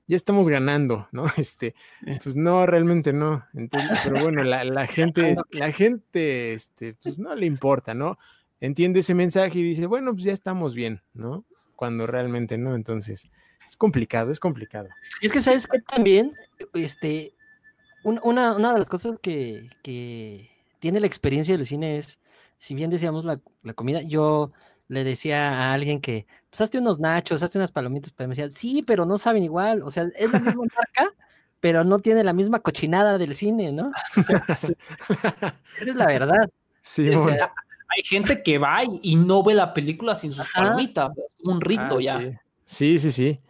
[0.08, 1.25] ya estamos ganando, ¿no?
[1.38, 1.75] Este,
[2.23, 3.43] pues no, realmente no.
[3.54, 8.17] Entonces, pero bueno, la, la gente, la gente, este, pues no le importa, ¿no?
[8.60, 11.45] Entiende ese mensaje y dice, bueno, pues ya estamos bien, ¿no?
[11.75, 13.30] Cuando realmente no, entonces
[13.65, 14.89] es complicado, es complicado.
[15.21, 16.36] Y es que, ¿sabes que También,
[16.73, 17.34] este,
[18.04, 20.49] un- una, una de las cosas que, que
[20.80, 22.19] tiene la experiencia del cine es,
[22.58, 24.51] si bien decíamos la, la comida, yo
[24.88, 28.51] le decía a alguien que, pues hazte unos nachos, hazte unas palomitas, pero me decía,
[28.51, 31.12] sí, pero no saben igual, o sea, es la misma marca,
[31.60, 33.91] pero no tiene la misma cochinada del cine, ¿no?
[34.17, 34.73] O sea, esa
[35.80, 36.49] es la verdad.
[36.82, 37.38] Sí, O bueno.
[37.38, 37.54] sea,
[37.97, 40.63] hay gente que va y, y no ve la película sin sus Ajá.
[40.63, 42.19] palomitas, es como un rito Ah, ya.
[42.19, 42.36] Sí.
[42.65, 43.41] sí, sí, sí.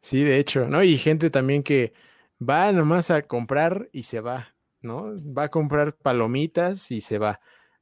[0.00, 0.82] Sí, de hecho, ¿no?
[0.82, 1.92] Y gente también que
[2.40, 5.12] va nomás a comprar y se va, ¿no?
[5.36, 7.40] Va a comprar palomitas y se va,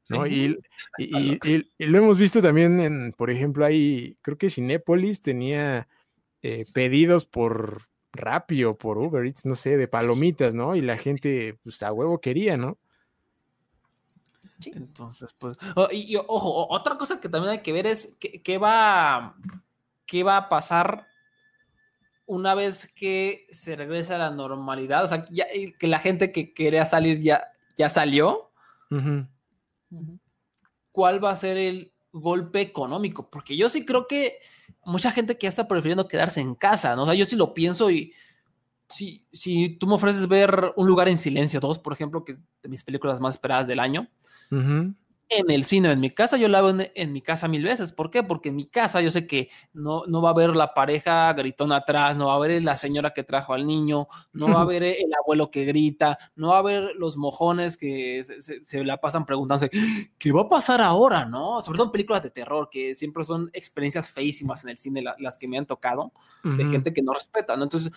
[0.08, 0.26] ¿no?
[0.26, 0.58] Y,
[0.98, 5.22] y- y- y- y lo hemos visto también en, por ejemplo, ahí, creo que Cinépolis
[5.22, 5.88] tenía
[6.42, 10.74] eh, pedidos por Rappi o por Uber Eats, no sé, de palomitas, ¿no?
[10.76, 12.78] Y la gente, pues a huevo quería, ¿no?
[14.64, 15.56] Entonces, pues.
[15.76, 19.36] oh, y, y, ojo, otra cosa que también hay que ver es qué, qué va,
[20.06, 21.07] qué va a pasar
[22.28, 25.02] una vez que se regrese a la normalidad.
[25.02, 25.46] O sea, ya,
[25.78, 27.42] que la gente que quería salir ya,
[27.76, 28.52] ya salió.
[28.90, 29.26] Ujú.
[30.92, 33.30] ¿Cuál va a ser el golpe económico?
[33.30, 34.40] Porque yo sí creo que
[34.84, 37.02] mucha gente que ya está prefiriendo quedarse en casa, ¿no?
[37.02, 38.12] O sea, yo sí lo pienso y.
[38.90, 42.40] Si, si tú me ofreces ver Un lugar en silencio 2, por ejemplo, que es
[42.62, 44.08] de mis películas más esperadas del año,
[44.50, 44.94] Ujú.
[45.30, 47.92] En el cine en mi casa, yo la veo en, en mi casa mil veces.
[47.92, 48.22] ¿Por qué?
[48.22, 51.76] Porque en mi casa yo sé que no, no va a haber la pareja gritona
[51.76, 54.82] atrás, no va a haber la señora que trajo al niño, no va a haber
[54.82, 58.98] el abuelo que grita, no va a haber los mojones que se, se- se la
[58.98, 59.70] pasan preguntándose,
[60.18, 61.26] ¿qué va a pasar ahora?
[61.26, 61.60] ¿No?
[61.60, 65.16] Sobre todo en películas de terror, que siempre son experiencias feísimas en el cine, la-
[65.18, 66.12] las que me han tocado
[66.42, 66.70] de Ujú.
[66.72, 67.64] gente que no respeta, ¿no?
[67.64, 67.92] Entonces,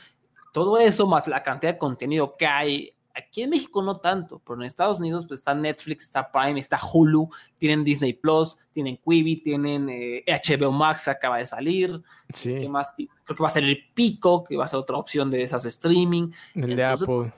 [0.53, 2.93] todo eso más la cantidad de contenido que hay.
[3.15, 6.79] Aquí en México no tanto, pero en Estados Unidos pues está Netflix, está Prime, está
[6.81, 12.01] Hulu, tienen Disney Plus, tienen Quibi, tienen eh, HBO Max, acaba de salir.
[12.27, 12.93] ¿Qué Sí, más?
[12.95, 15.63] Creo que va a ser el Pico, que va a ser otra opción de esas
[15.63, 16.31] de streaming.
[16.55, 17.15] el de Entonces, Apple.
[17.15, 17.33] pues,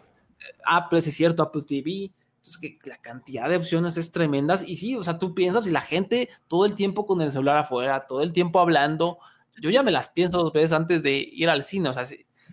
[0.65, 2.12] Apple, sí es cierto, Apple TV.
[2.38, 4.57] Entonces, que la cantidad de opciones es tremenda.
[4.67, 7.57] Y sí, o sea, tú piensas y la gente todo el tiempo con el celular
[7.57, 9.17] afuera, todo el tiempo hablando.
[9.62, 11.88] Yo ya me las pienso dos veces antes de ir al cine.
[11.89, 12.03] O sea,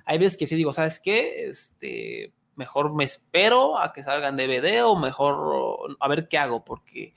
[0.05, 1.47] hay veces que sí digo, ¿sabes qué?
[1.49, 7.15] Este, mejor me espero a que salgan DVD o mejor a ver qué hago, porque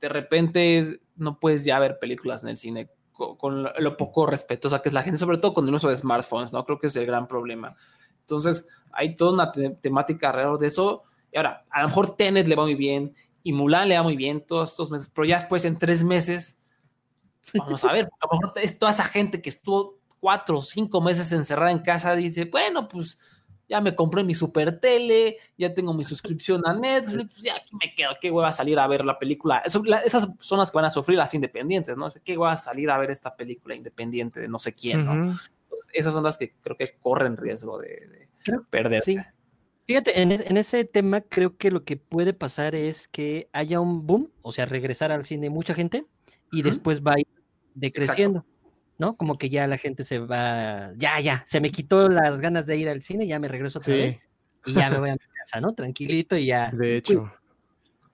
[0.00, 4.80] de repente no puedes ya ver películas en el cine co- con, lo poco respetuosa
[4.80, 6.64] que es la gente, sobre todo con el uso de smartphones, ¿no?
[6.64, 7.76] Creo que es el gran problema.
[8.20, 11.02] Entonces, hay toda una te- temática alrededor de eso.
[11.32, 14.16] Y ahora, a lo mejor Tenet le va muy bien y Mulan le va muy
[14.16, 16.58] bien todos estos meses, pero ya después en tres meses,
[17.54, 21.00] vamos a ver, a lo mejor es toda esa gente que estuvo cuatro o cinco
[21.00, 23.18] meses encerrada en casa dice, bueno, pues
[23.68, 27.94] ya me compré mi super tele, ya tengo mi suscripción a Netflix, ya aquí me
[27.94, 29.58] quedo, qué voy a salir a ver la película.
[29.64, 32.08] Eso- la- esas son las que van a sufrir las independientes, ¿no?
[32.24, 35.12] ¿Qué voy a salir a ver esta película independiente de no sé quién, ¿no?
[35.12, 39.12] Entonces, esas son las que creo que corren riesgo de, de Creo- perderse.
[39.12, 39.18] sí.
[39.86, 43.80] Fíjate, en, es- en ese tema creo que lo que puede pasar es que haya
[43.80, 46.04] un boom, o sea, regresar al cine mucha gente
[46.52, 47.26] y después va a ir
[47.74, 48.44] decreciendo,
[48.98, 49.16] ¿no?
[49.16, 52.76] Como que ya la gente se va, ya, ya, se me quitó las ganas de
[52.76, 54.00] ir al cine, ya me regreso otra Sí.
[54.00, 54.18] vez
[54.66, 55.74] y ya me voy a mi casa, ¿no?
[55.74, 56.70] Tranquilito y ya.
[56.72, 57.30] De hecho,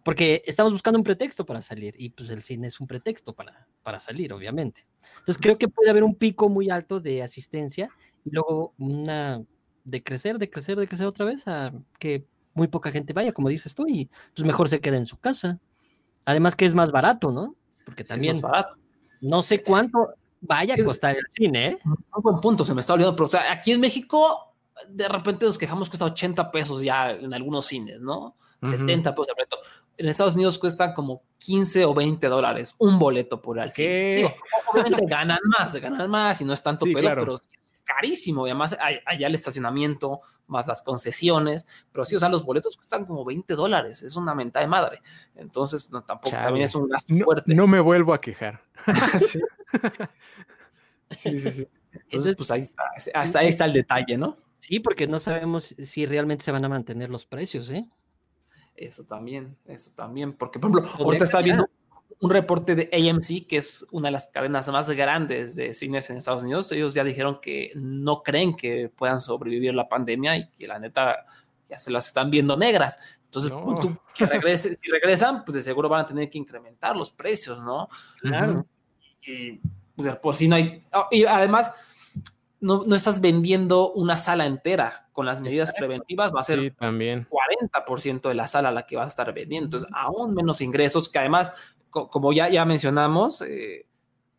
[0.03, 3.67] Porque estamos buscando un pretexto para salir y pues el cine es un pretexto para,
[3.83, 4.87] para salir, obviamente.
[5.21, 7.91] Entonces creo que puede haber un pico muy alto de asistencia
[8.25, 9.43] y luego una
[9.85, 13.49] de crecer, de crecer, de crecer otra vez a que muy poca gente vaya, como
[13.49, 15.59] dices tú, y pues mejor se quede en su casa.
[16.27, 17.55] Además que es más barato, ¿no?
[17.85, 18.77] Porque Sí, es también más barato.
[19.21, 20.15] no sé cuánto
[20.47, 21.79] vaya a costar el cine, ¿eh?
[21.85, 24.55] Un buen punto, se me está olvidando, pero o sea, aquí en México
[24.89, 28.37] de repente nos quejamos cuesta 80 pesos ya en algunos cines, ¿no?
[28.63, 28.71] Ujú.
[28.73, 29.59] 70 pesos de boleto.
[29.97, 34.35] En Estados Unidos cuestan como 15 o 20 dólares un boleto por al cine.
[34.73, 37.23] Obviamente ganan más, ganan más y no es tanto Sí, claro.
[37.23, 38.47] pero es carísimo.
[38.47, 42.77] Y además hay- allá el estacionamiento, más las concesiones, pero sí, o sea, los boletos
[42.77, 44.03] cuestan como 20 dólares.
[44.03, 45.03] Es una mentada de madre.
[45.37, 46.45] Entonces, no, tampoco, Chale.
[46.45, 47.55] también es un gasto no, fuerte.
[47.55, 48.63] no me vuelvo a quejar.
[49.19, 49.41] sí.
[51.11, 51.69] sí, sí, sí.
[51.93, 54.37] Entonces, Entonces, pues ahí está, hasta ahí está el detalle, ¿no?
[54.59, 57.89] Sí, porque no sabemos si realmente se van a mantener los precios, ¿eh?
[58.75, 61.69] Eso también, eso también, porque por ejemplo, ahorita está viendo
[62.25, 66.17] un reporte de AMC, que es una de las cadenas más grandes de cines en
[66.17, 66.71] Estados Unidos.
[66.73, 71.27] Ellos ya dijeron que no creen que puedan sobrevivir la pandemia y que la neta
[71.69, 72.99] ya se las están viendo negras.
[73.27, 73.79] Entonces, No.
[73.81, 77.61] tú que regrese, si regresan, pues de seguro van a tener que incrementar los precios,
[77.65, 77.89] ¿no?
[78.21, 78.65] Claro.
[79.27, 79.61] Y
[79.97, 80.83] pues, por si no hay.
[80.93, 81.73] ah, Y además,
[82.61, 85.01] no, no estás vendiendo una sala entera.
[85.13, 85.87] Con las medidas Exacto.
[85.87, 87.29] preventivas va a ser Sí, también.
[87.31, 89.67] 40% de la sala la que vas a estar vendiendo.
[89.67, 91.53] Entonces, aún menos ingresos, que además,
[91.95, 93.87] co- como ya, ya mencionamos, eh,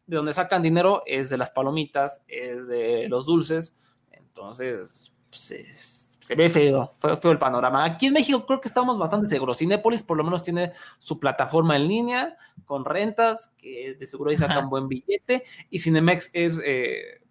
[0.05, 3.73] de donde sacan dinero es de las palomitas, es de los dulces.
[4.11, 7.85] Entonces, pues, es- se ve feo, feo, feo el panorama.
[7.85, 9.57] Aquí en México creo que estamos bastante seguros.
[9.59, 14.37] Cinépolis por lo menos tiene su plataforma en línea con rentas, que de seguro ahí
[14.37, 14.67] sacan Ajá.
[14.67, 15.43] buen billete.
[15.69, 16.59] Y Cinemex es...
[16.65, 17.21] eh,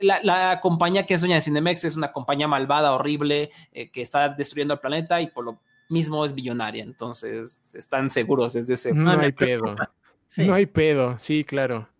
[0.00, 4.02] la, la compañía que es dueña de Cinemex es una compañía malvada, horrible, eh, que
[4.02, 5.60] está destruyendo el planeta y por lo
[5.92, 6.82] mismo es billonaria.
[6.82, 9.76] Entonces están seguros desde ese No hay pedo.
[10.26, 10.46] Sí.
[10.46, 11.90] No hay pedo, sí, claro.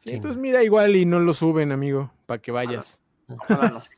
[0.00, 0.10] Sí.
[0.14, 3.00] Entonces mira igual y no lo suben, amigo, para que vayas.
[3.28, 3.36] No.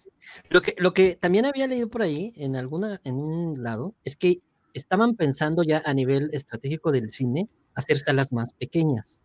[0.50, 4.14] Lo que, lo que también había leído por ahí en alguna, en un lado, es
[4.14, 4.42] que
[4.74, 9.22] estaban pensando ya a nivel estratégico del cine hacer salas más pequeñas.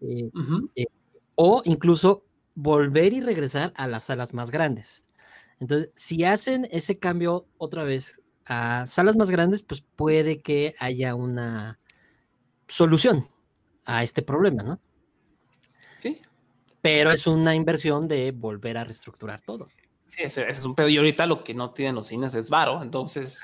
[0.00, 0.70] Eh, Ujú.
[1.36, 2.24] o incluso
[2.54, 5.04] volver y regresar a las salas más grandes.
[5.60, 11.14] Entonces, si hacen ese cambio otra vez a salas más grandes, pues puede que haya
[11.14, 11.78] una
[12.66, 13.28] solución
[13.84, 14.80] a este problema, ¿no?
[15.98, 16.20] Sí,
[16.80, 19.68] Pero es una inversión de volver a reestructurar todo.
[20.06, 20.88] sí, ese, ese es un pedo.
[20.88, 22.82] Y ahorita lo que no tienen los cines es varo.
[22.82, 23.40] Entonces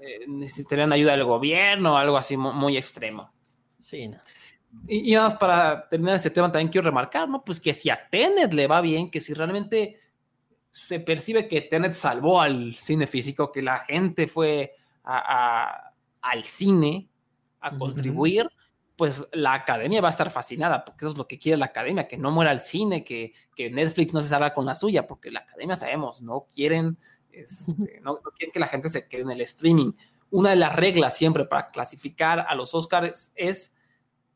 [0.00, 3.30] eh, necesitarían ayuda del gobierno o algo así mu- muy, extremo.
[3.78, 4.18] Sí, no.
[4.88, 7.44] Y, y nada más para terminar este tema, también quiero remarcar, ¿no?
[7.44, 10.00] Pues que si a Tenet le va bien, que si realmente
[10.74, 16.42] se percibe que Tenet salvó al cine físico, que la gente fue a- a- al
[16.42, 17.08] cine
[17.60, 18.50] a contribuir,
[18.96, 22.08] pues la academia va a estar fascinada, porque eso es lo que quiere la academia,
[22.08, 25.30] que no muera el cine, que, que Netflix no se salga con la suya, porque
[25.30, 26.98] la academia sabemos, no quieren,
[27.30, 29.92] este, no, no quieren que la gente se quede en el streaming.
[30.30, 33.73] Una de las reglas siempre para clasificar a los Oscars es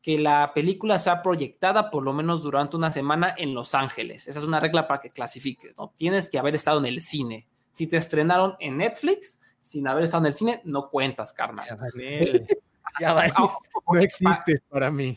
[0.09, 4.27] que la película sea proyectada por lo menos durante una semana en Los Ángeles.
[4.27, 5.93] Esa es una regla para que clasifiques, ¿no?
[5.95, 7.45] Tienes que haber estado en el cine.
[7.71, 11.67] Si te estrenaron en Netflix, sin haber estado en el cine, no cuentas, carnal.
[11.69, 12.47] Ya vale, Nel,
[12.99, 13.33] ya vale.
[13.35, 13.55] Ah,
[13.93, 15.15] No existes para mí.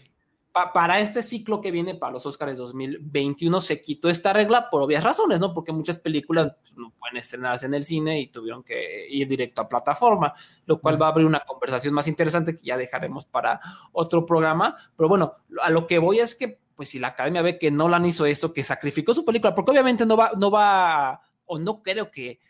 [0.53, 4.83] Pa- para este ciclo que viene para los Oscars 2021 se quitó esta regla por
[4.83, 5.53] obvias razones, ¿no?
[5.55, 9.62] Porque muchas películas pues, no pueden estrenarse en el cine y tuvieron que ir directo
[9.62, 10.35] a plataforma,
[10.67, 13.61] lo cual va a abrir una conversación más interesante que ya dejaremos para
[13.93, 14.77] otro programa.
[14.97, 18.07] Pero bueno, a lo que voy es que, pues si la academia ve que Nolan
[18.07, 22.11] hizo esto, que sacrificó su película, porque obviamente no va, no va, o no creo
[22.11, 22.41] que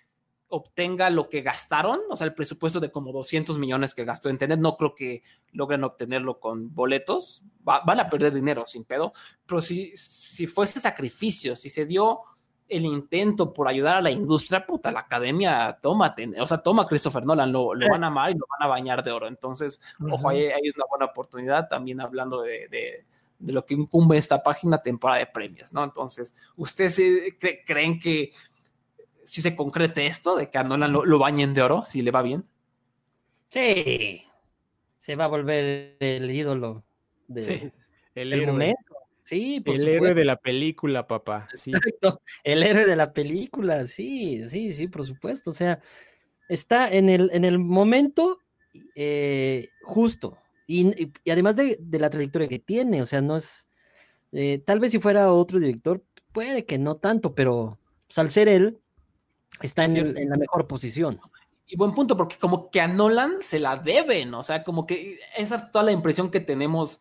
[0.54, 4.36] obtenga lo que gastaron, o sea, el presupuesto de como 200 millones que gastó en
[4.36, 9.12] Tenet, no creo que logren obtenerlo con boletos, Va- van a perder dinero sin pedo,
[9.46, 12.20] pero si, si fue ese sacrificio, si se dio
[12.68, 16.82] el intento por ayudar a la industria, puta, la academia, toma, Tenet, o sea, toma
[16.82, 19.28] a Christopher Nolan, lo, lo van a amar y lo van a bañar de oro,
[19.28, 19.80] entonces,
[20.14, 23.06] ojo, ahí, ahí es una buena oportunidad, también hablando de, de-
[23.38, 25.82] de lo que incumbe esta página, temporada de premios, ¿no?
[25.82, 28.30] Entonces, ¿ustedes eh, cre- creen que
[29.24, 32.10] si se concrete esto, de que a Nolan lo, lo bañen de oro, si le
[32.10, 32.44] va bien?
[33.50, 34.22] Sí,
[34.98, 36.84] se va a volver el ídolo
[37.28, 37.72] de- Sí.
[38.14, 38.52] El del héroe.
[38.52, 38.94] momento.
[39.24, 41.48] Sí, por El héroe de la película, papá.
[41.54, 41.70] Sí.
[41.72, 45.50] Exacto, El héroe de la película, sí, sí, sí, por supuesto.
[45.50, 45.80] O sea,
[46.48, 48.38] está en el, en el momento
[48.94, 50.36] eh, justo.
[50.66, 53.68] Y, y- y además de, de la trayectoria que tiene, o sea, no es.
[54.32, 58.48] eh, tal vez si fuera otro director, puede que no tanto, pero pues, al ser
[58.48, 58.78] él,
[59.60, 61.20] está en, el- en la mejor posición.
[61.66, 65.18] Y buen punto, porque como que a Nolan se la deben, o sea, como que
[65.36, 67.00] esa es toda la impresión que tenemos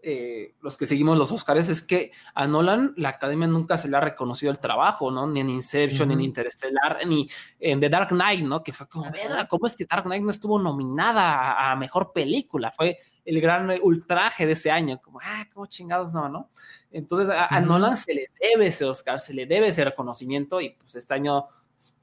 [0.00, 3.96] eh, los que seguimos los Oscars, es que a Nolan la academia nunca se le
[3.96, 5.26] ha reconocido el trabajo, ¿no?
[5.26, 6.20] Ni en Inception, ni en.
[6.20, 8.62] Interstellar, ni en The Dark Knight, ¿no?
[8.62, 12.70] Que fue como, verga, ¿cómo es que Dark Knight no estuvo nominada a, mejor película?
[12.70, 16.50] Fue el gran ultraje de ese año, como, ah, cómo chingados no, ¿no?
[16.92, 17.60] Entonces a.
[17.60, 21.46] Nolan se le debe ese Oscar, se le debe ese reconocimiento y pues este año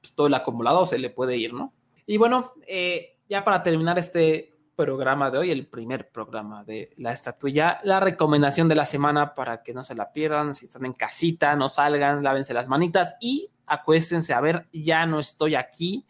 [0.05, 1.73] pues, todo el acumulado se le puede ir, ¿no?
[2.05, 7.11] Y bueno, eh, ya para terminar este programa de hoy, el primer programa de la
[7.11, 10.93] estatuilla, la recomendación de la semana para que no se la pierdan, si están en
[10.93, 16.05] casita, no salgan, lávense las manitas y acuéstense a ver Ya no estoy aquí,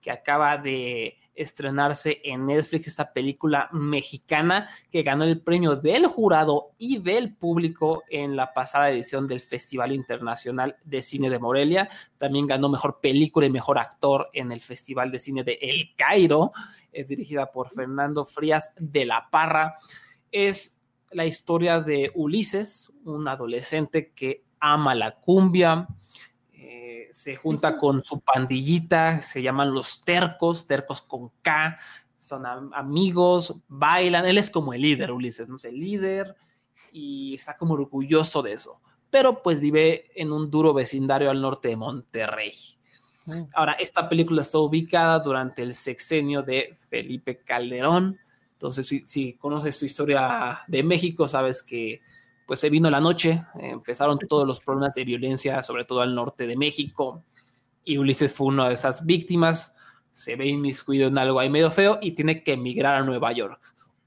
[0.00, 6.72] que acaba de estrenarse en Netflix esta película mexicana que ganó el premio del jurado
[6.78, 11.88] y del público en la pasada edición del Festival Internacional de Cine de Morelia.
[12.18, 16.52] También ganó mejor película y mejor actor en el Festival de Cine de El Cairo.
[16.92, 19.76] Es dirigida por Fernando Frías de la Parra.
[20.32, 26.05] Es la historia de Ulises, un adolescente que ama la cumbia, eh,
[27.16, 31.78] se junta con su pandillita, se llaman los tercos, tercos con K,
[32.18, 35.56] son am- amigos, bailan, él es como el líder, Ulises, ¿no?
[35.56, 36.36] Es el líder
[36.92, 41.68] y está como orgulloso de eso, pero pues vive en un duro vecindario al norte
[41.68, 42.52] de Monterrey.
[43.24, 43.44] Mm.
[43.54, 48.18] Ahora, esta película está ubicada durante el sexenio de Felipe Calderón.
[48.52, 52.02] Entonces, si, si conoces su historia de México, sabes que
[52.46, 56.46] pues se vino la noche, empezaron todos los problemas de violencia, sobre todo al norte
[56.46, 57.24] de México,
[57.84, 59.76] y Ulises fue una de esas víctimas,
[60.12, 63.60] se ve inmiscuido en algo ahí medio feo y tiene que emigrar a Nueva York.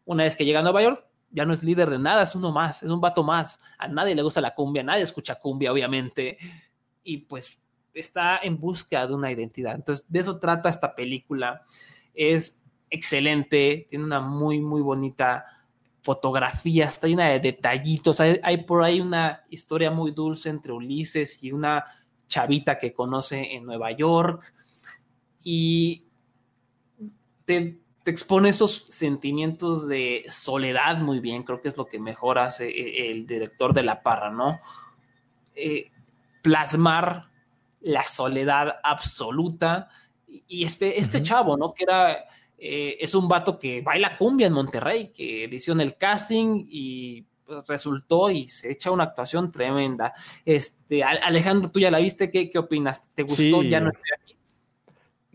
[0.05, 2.51] Una vez que llega a Nueva York, ya no es líder de nada, es uno
[2.51, 3.59] más, es un vato más.
[3.77, 6.37] A nadie le gusta la cumbia, nadie escucha cumbia, obviamente,
[7.03, 7.61] y pues
[7.93, 9.75] está en busca de una identidad.
[9.75, 11.63] Entonces, de eso trata esta película.
[12.13, 15.45] Es excelente, tiene una muy, muy bonita
[16.09, 18.19] fotografía, está llena de detallitos.
[18.19, 21.85] Hay, hay por ahí una historia muy dulce entre Ulises y una
[22.27, 24.51] chavita que conoce en Nueva York.
[25.43, 26.05] Y
[27.45, 31.43] te, te expone esos sentimientos de soledad muy bien.
[31.43, 34.59] Creo que es lo que mejor hace eh, el director de La Parra, ¿no?
[35.53, 35.91] Eh,
[36.41, 37.29] plasmar
[37.81, 39.89] la soledad absoluta.
[40.25, 41.75] Y este, este chavo, ¿no?
[41.75, 42.25] Que era,
[42.61, 47.25] eh, es un vato que baila cumbia en Monterrey, que le hicieron el casting y
[47.45, 50.13] pues, resultó y se echa una actuación tremenda.
[50.45, 53.09] Este, Al- Alejandro, tú ya la viste, ¿qué, qué opinas?
[53.13, 53.61] ¿Te gustó?
[53.61, 53.69] Sí.
[53.69, 54.35] Ya no estoy aquí.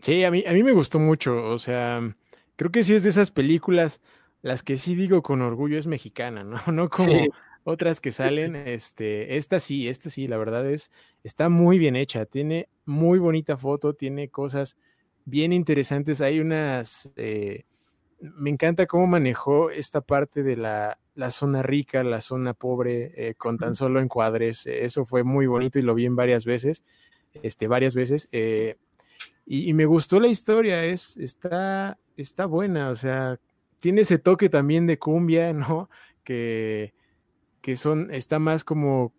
[0.01, 1.45] Sí, a mí, a mí me gustó mucho.
[1.45, 2.15] O sea,
[2.55, 4.01] creo que sí es de esas películas,
[4.41, 6.57] las que sí digo con orgullo es mexicana, ¿no?
[6.71, 7.29] No como Sí.
[7.63, 8.55] otras que salen.
[8.55, 10.91] Este, esta sí, esta sí, la verdad es,
[11.23, 12.25] está muy bien hecha.
[12.25, 14.77] Tiene muy bonita foto, tiene cosas
[15.25, 16.21] bien interesantes.
[16.21, 17.65] Hay unas, eh,
[18.19, 23.35] me encanta cómo manejó esta parte de la, la zona rica, la zona pobre, eh,
[23.35, 24.65] con tan solo encuadres.
[24.67, 26.83] Eso fue muy bonito y lo vi en varias veces,
[27.43, 28.29] este, varias veces.
[28.31, 28.77] eh,
[29.45, 33.39] y, y me gustó la historia, es, está, está buena, o sea,
[33.79, 35.89] tiene ese toque también de cumbia, ¿no?
[36.23, 36.95] Que,
[37.61, 39.13] que son, está más como,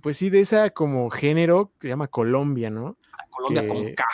[0.00, 2.96] pues sí, de esa como género que se llama Colombia, ¿no?
[3.30, 4.04] Colombia con K.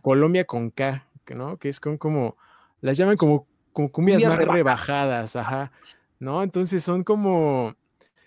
[0.00, 1.56] Colombia con K, que, ¿no?
[1.58, 2.36] Que es con como,
[2.80, 4.54] las llaman como, como cumbias más rebajadas.
[4.54, 5.72] rebajadas, ajá,
[6.18, 6.42] ¿no?
[6.42, 7.74] Entonces son como,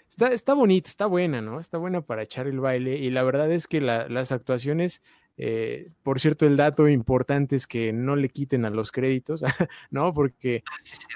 [0.09, 1.59] está, está bonita, está buena, ¿no?
[1.59, 5.03] Está buena para echar el baile y la verdad es que la- las actuaciones,
[5.37, 9.43] eh, por cierto, el dato importante es que no le quiten a los créditos,
[9.91, 10.13] ¿no?
[10.13, 10.63] Porque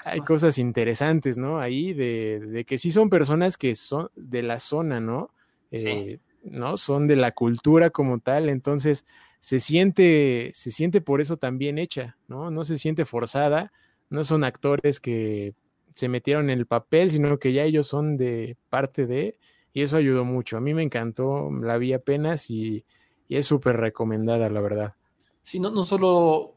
[0.05, 1.59] Ah, hay cosas interesantes, ¿no?
[1.59, 5.31] Ahí de, de que sí son personas que son de la zona, ¿no?
[5.71, 5.87] Sí.
[5.87, 6.77] Eh, ¿No?
[6.77, 9.05] Son de la cultura como tal, entonces
[9.39, 12.51] se siente, se siente por eso también hecha, ¿no?
[12.51, 13.71] No se siente forzada,
[14.09, 15.55] no son actores que
[15.93, 19.39] se metieron en el papel, sino que ya ellos son de parte de,
[19.73, 20.57] y eso ayudó mucho.
[20.57, 22.85] A mí me encantó, la vi apenas y,
[23.27, 24.93] y es súper recomendada, la verdad.
[25.41, 26.55] Sí, no, no solo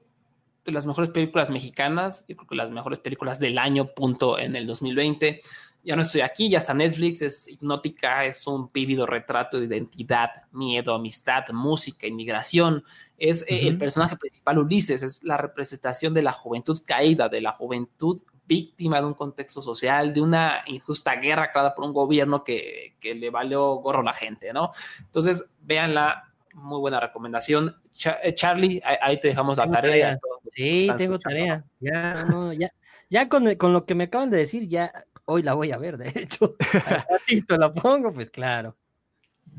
[0.65, 4.57] de las mejores películas mexicanas, yo creo que las mejores películas del año, punto, en
[4.57, 5.41] el 2020.
[5.83, 10.31] Ya no estoy aquí, ya está Netflix, es hipnótica, es un vívido retrato de identidad,
[10.53, 12.85] miedo, amistad, música, inmigración.
[13.17, 17.53] Es eh, el personaje principal, Ulises, es la representación de la juventud caída, de la
[17.53, 22.97] juventud víctima de un contexto social, de una injusta guerra creada por un gobierno que,
[23.01, 24.73] que le valió gorro a la gente, ¿no?
[24.99, 27.77] Entonces, véanla, muy buena recomendación.
[27.93, 30.19] Cha- eh, Charlie, ahí, te dejamos la tarea.
[30.53, 31.21] Sí, tengo escuchando.
[31.23, 31.65] tarea.
[31.79, 32.71] Ya, no, ya,
[33.09, 34.93] ya con, con lo que me acaban de decir, ya
[35.31, 36.57] hoy la voy a ver, de hecho.
[36.87, 38.77] Al ratito la pongo, pues claro.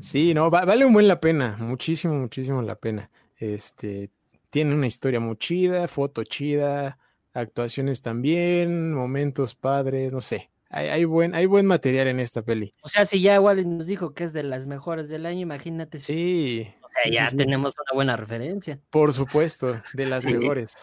[0.00, 3.10] Sí, no, va- vale un buen la pena, muchísimo, muchísimo la pena.
[3.36, 4.10] Este,
[4.50, 6.98] tiene una historia muy chida, foto chida,
[7.34, 10.50] actuaciones también, momentos padres, no sé.
[10.70, 12.74] Hay, hay buen, hay buen material en esta peli.
[12.82, 15.98] O sea, si ya Wally nos dijo que es de las mejores del año, imagínate
[15.98, 18.80] si Sí, o sea, sí, ya sí, sí, tenemos una buena referencia.
[18.88, 20.28] por supuesto, de las Sí.
[20.32, 20.74] mejores.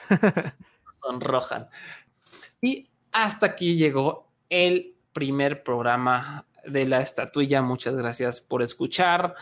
[1.02, 1.68] sonrojan.
[2.62, 7.62] Y hasta aquí llegó el primer programa de la estatuilla.
[7.62, 9.36] Muchas gracias por escuchar.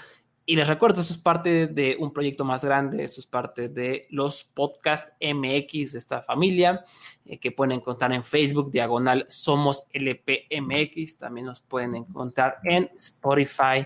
[0.50, 4.08] Y les recuerdo, esto es parte de un proyecto más grande, esto es parte de
[4.12, 6.86] los podcast MX de esta familia,
[7.26, 11.18] eh, que pueden encontrar en Facebook, diagonal Somos LPMX.
[11.18, 13.86] También nos pueden encontrar en Spotify,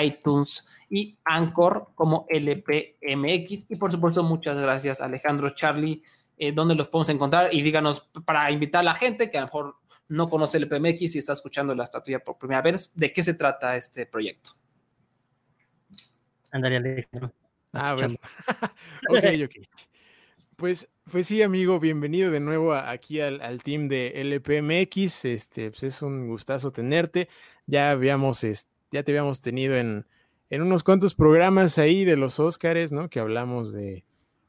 [0.00, 3.66] iTunes y Anchor como LPMX.
[3.68, 6.04] Y por supuesto, muchas gracias Alejandro, Charlie,
[6.36, 9.46] eh, dónde los podemos encontrar y díganos para invitar a la gente que a lo
[9.48, 9.76] mejor
[10.08, 13.34] no conoce el PMX y está escuchando la estatuilla por primera vez, ¿de qué se
[13.34, 14.50] trata este proyecto?
[16.50, 17.32] Ándale, Alejandro.
[17.72, 18.16] Ah, bueno.
[19.10, 19.66] ok, ok.
[20.56, 25.24] Pues, pues sí, amigo, bienvenido de nuevo a- aquí al, al team de LPMX.
[25.26, 27.28] Este, pues es un gustazo tenerte.
[27.66, 28.40] Ya habíamos,
[28.90, 30.06] ya te habíamos tenido en,
[30.50, 33.08] en unos cuantos programas ahí de los Óscares, ¿no?
[33.10, 34.04] Que hablamos de,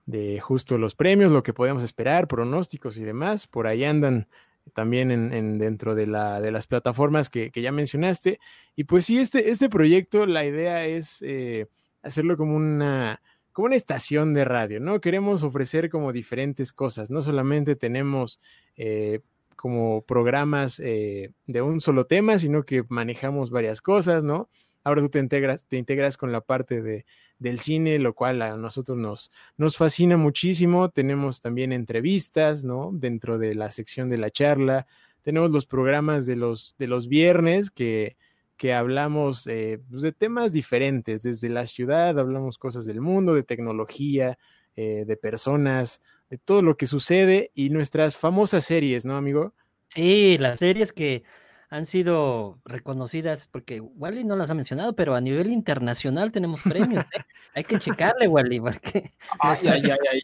[0.05, 3.45] de justo los premios, lo que podemos esperar, pronósticos y demás.
[3.45, 4.27] Por ahí andan
[4.73, 8.39] también en, en dentro de, la, de las plataformas que, que ya mencionaste.
[8.75, 11.67] Y pues sí, este, este proyecto, la idea es eh,
[12.01, 15.01] hacerlo como una, como una estación de radio, ¿no?
[15.01, 18.39] Queremos ofrecer como diferentes cosas, no solamente tenemos
[18.75, 19.19] eh,
[19.55, 24.49] como programas eh, de un solo tema, sino que manejamos varias cosas, ¿no?
[24.83, 27.05] Ahora tú te integras, te integras con la parte de,
[27.37, 30.89] del cine, lo cual a nosotros nos, nos fascina muchísimo.
[30.89, 32.91] Tenemos también entrevistas, ¿no?
[32.93, 34.87] Dentro de la sección de la charla.
[35.21, 38.17] Tenemos los programas de los, de los viernes que,
[38.57, 41.23] que hablamos eh, pues, de temas diferentes.
[41.23, 44.37] Desde la ciudad hablamos cosas del mundo, de tecnología,
[44.75, 49.53] eh, de personas, de todo lo que sucede y nuestras famosas series, ¿no, amigo?
[49.87, 51.23] Sí, las series que
[51.69, 57.05] han sido reconocidas, porque Wally no las ha mencionado, pero a nivel internacional tenemos premios.
[57.15, 57.21] ¿eh?
[57.53, 60.21] Hay que checarle, Wally, porque Ay, ay, ay,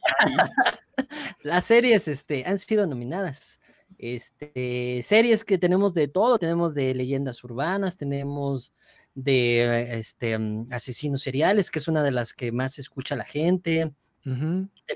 [1.44, 3.60] las series este, han sido nominadas.
[4.00, 8.74] Este, series que tenemos de todo, tenemos de leyendas urbanas, tenemos
[9.14, 13.94] de este, mm, asesinos seriales, que es una de las que más escucha la gente.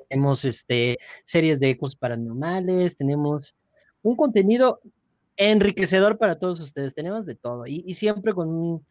[0.09, 3.55] Tenemos este, series de ecos paranormales, tenemos
[4.01, 4.81] un contenido
[5.39, 8.83] enriquecedor para todos ustedes, tenemos de todo y, siempre con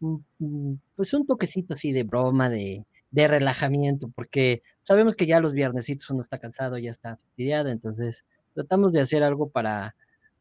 [0.00, 5.52] un, pues un toquecito así de broma, de, de relajamiento, porque sabemos que ya los
[5.52, 8.24] viernesitos uno está cansado, ya está fastidiado, entonces
[8.54, 9.94] tratamos de hacer algo para,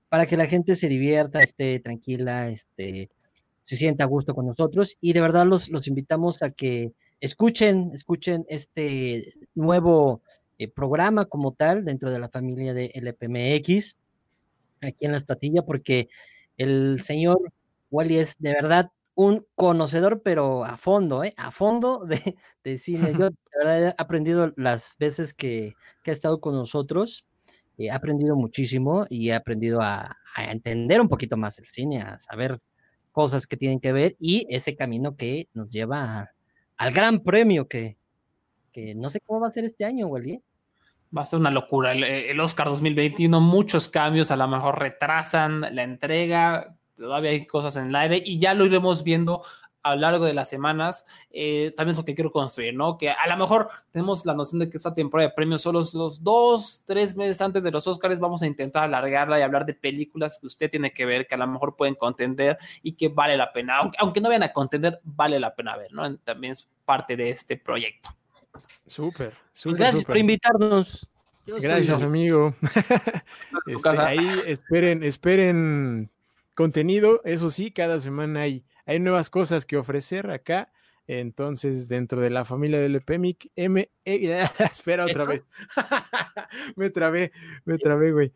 [0.08, 3.10] para que la gente se divierta, esté tranquila, este,
[3.64, 7.92] se sienta a gusto con nosotros y de verdad los, los invitamos a que escuchen,
[7.94, 10.22] escuchen este nuevo
[10.58, 13.98] eh, programa como tal dentro de la familia de LPMX,
[14.82, 16.10] aquí en la estatilla, porque
[16.58, 17.38] el señor
[17.92, 21.34] Wally es de verdad un conocedor, pero a fondo, ¿eh?
[21.38, 23.14] a fondo de, de cine.
[23.18, 25.74] Yo de verdad he aprendido las veces que,
[26.04, 27.26] que ha estado con nosotros,
[27.78, 32.02] eh, he aprendido muchísimo y he aprendido a, a entender un poquito más el cine,
[32.02, 32.60] a saber
[33.12, 36.32] cosas que tienen que ver y ese camino que nos lleva a-
[36.78, 37.98] al gran premio que,
[38.72, 40.34] que no sé cómo va a ser este año, Wally.
[40.36, 40.42] ¿eh?
[41.16, 41.92] Va a ser una locura.
[41.92, 47.78] El, el Oscar 2021, muchos cambios, a lo mejor retrasan la entrega, todavía hay cosas
[47.78, 49.42] en el aire y ya lo iremos viendo
[49.84, 51.06] a lo largo de las semanas.
[51.32, 52.98] Eh, también es lo que quiero construir, ¿no?
[52.98, 56.24] Que a lo mejor tenemos la noción de que esta temporada de premios solo los,
[56.24, 60.38] dos, tres meses antes de los Oscars vamos a intentar alargarla y hablar de películas
[60.40, 63.52] que usted tiene que ver, que a lo mejor pueden contender y que vale la
[63.52, 66.18] pena, aunque no vayan a contender, vale la pena ver, ¿no?
[66.18, 68.10] También es parte de este proyecto.
[68.88, 69.78] Súper, Pues súper.
[69.80, 70.08] gracias súper.
[70.08, 71.10] por invitarnos.
[71.46, 72.56] Yo soy- Gracias, amigo.
[73.68, 76.10] Este, ahí esperen, esperen
[76.56, 77.22] contenido.
[77.24, 80.72] Eso sí, cada semana hay, hay nuevas cosas que ofrecer acá.
[81.08, 85.44] Entonces, dentro de la familia del EPEMIC, M, E- espera otra vez.
[86.76, 87.32] me trabé,
[87.66, 88.32] me trabé, güey.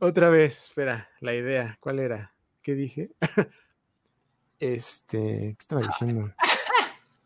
[0.00, 2.34] Otra vez, espera, la idea, ¿cuál era?
[2.62, 3.10] ¿Qué dije?
[4.60, 6.32] este, ¿qué estaba diciendo?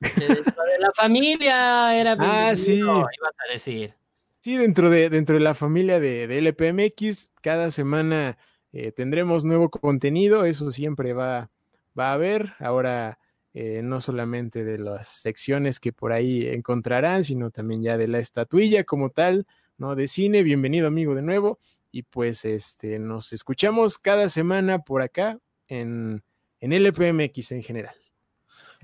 [0.03, 2.75] Que dentro de la familia era Ah, sí.
[2.79, 3.09] ibas
[3.49, 3.95] a decir.
[4.41, 8.37] Sí, dentro de, dentro de la familia de, de LPMX, cada semana
[8.73, 11.51] eh, tendremos nuevo contenido, eso siempre va,
[11.99, 12.55] va a haber.
[12.59, 13.19] Ahora,
[13.55, 18.19] eh, no solamente de las secciones que por ahí encontrarán, sino también ya de la
[18.19, 19.47] estatuilla como tal,
[19.77, 19.95] ¿no?
[19.95, 20.43] De cine.
[20.43, 21.59] Bienvenido, amigo, de nuevo.
[21.93, 25.39] Y pues este, nos escuchamos cada semana por acá
[25.69, 26.25] en,
[26.61, 27.95] en LPMX en general.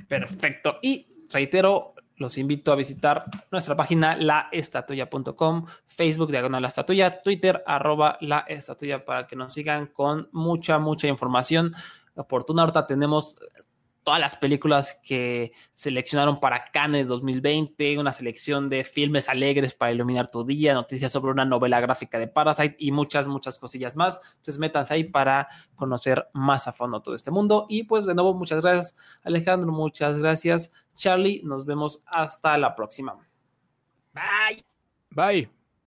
[0.07, 0.79] Perfecto.
[0.83, 8.19] Y reitero, los invito a visitar nuestra página laestatuya.com, Facebook diagonal la estatuya, Twitter arroba
[8.21, 8.45] la
[9.05, 11.73] para que nos sigan con mucha, mucha información
[12.15, 12.63] oportuna.
[12.63, 13.37] Ahorita tenemos
[14.09, 20.31] todas las películas que seleccionaron para Cannes 2020, una selección de filmes alegres para iluminar
[20.31, 24.19] tu día, noticias sobre una novela gráfica de Parasite y muchas, muchas cosillas más.
[24.37, 25.47] Entonces métanse ahí para
[25.77, 27.67] conocer más a fondo todo este mundo.
[27.69, 33.15] Y pues de nuevo, muchas gracias Alejandro, muchas gracias Charlie, nos vemos hasta la próxima.
[34.15, 34.65] Bye.
[35.11, 35.58] Bye.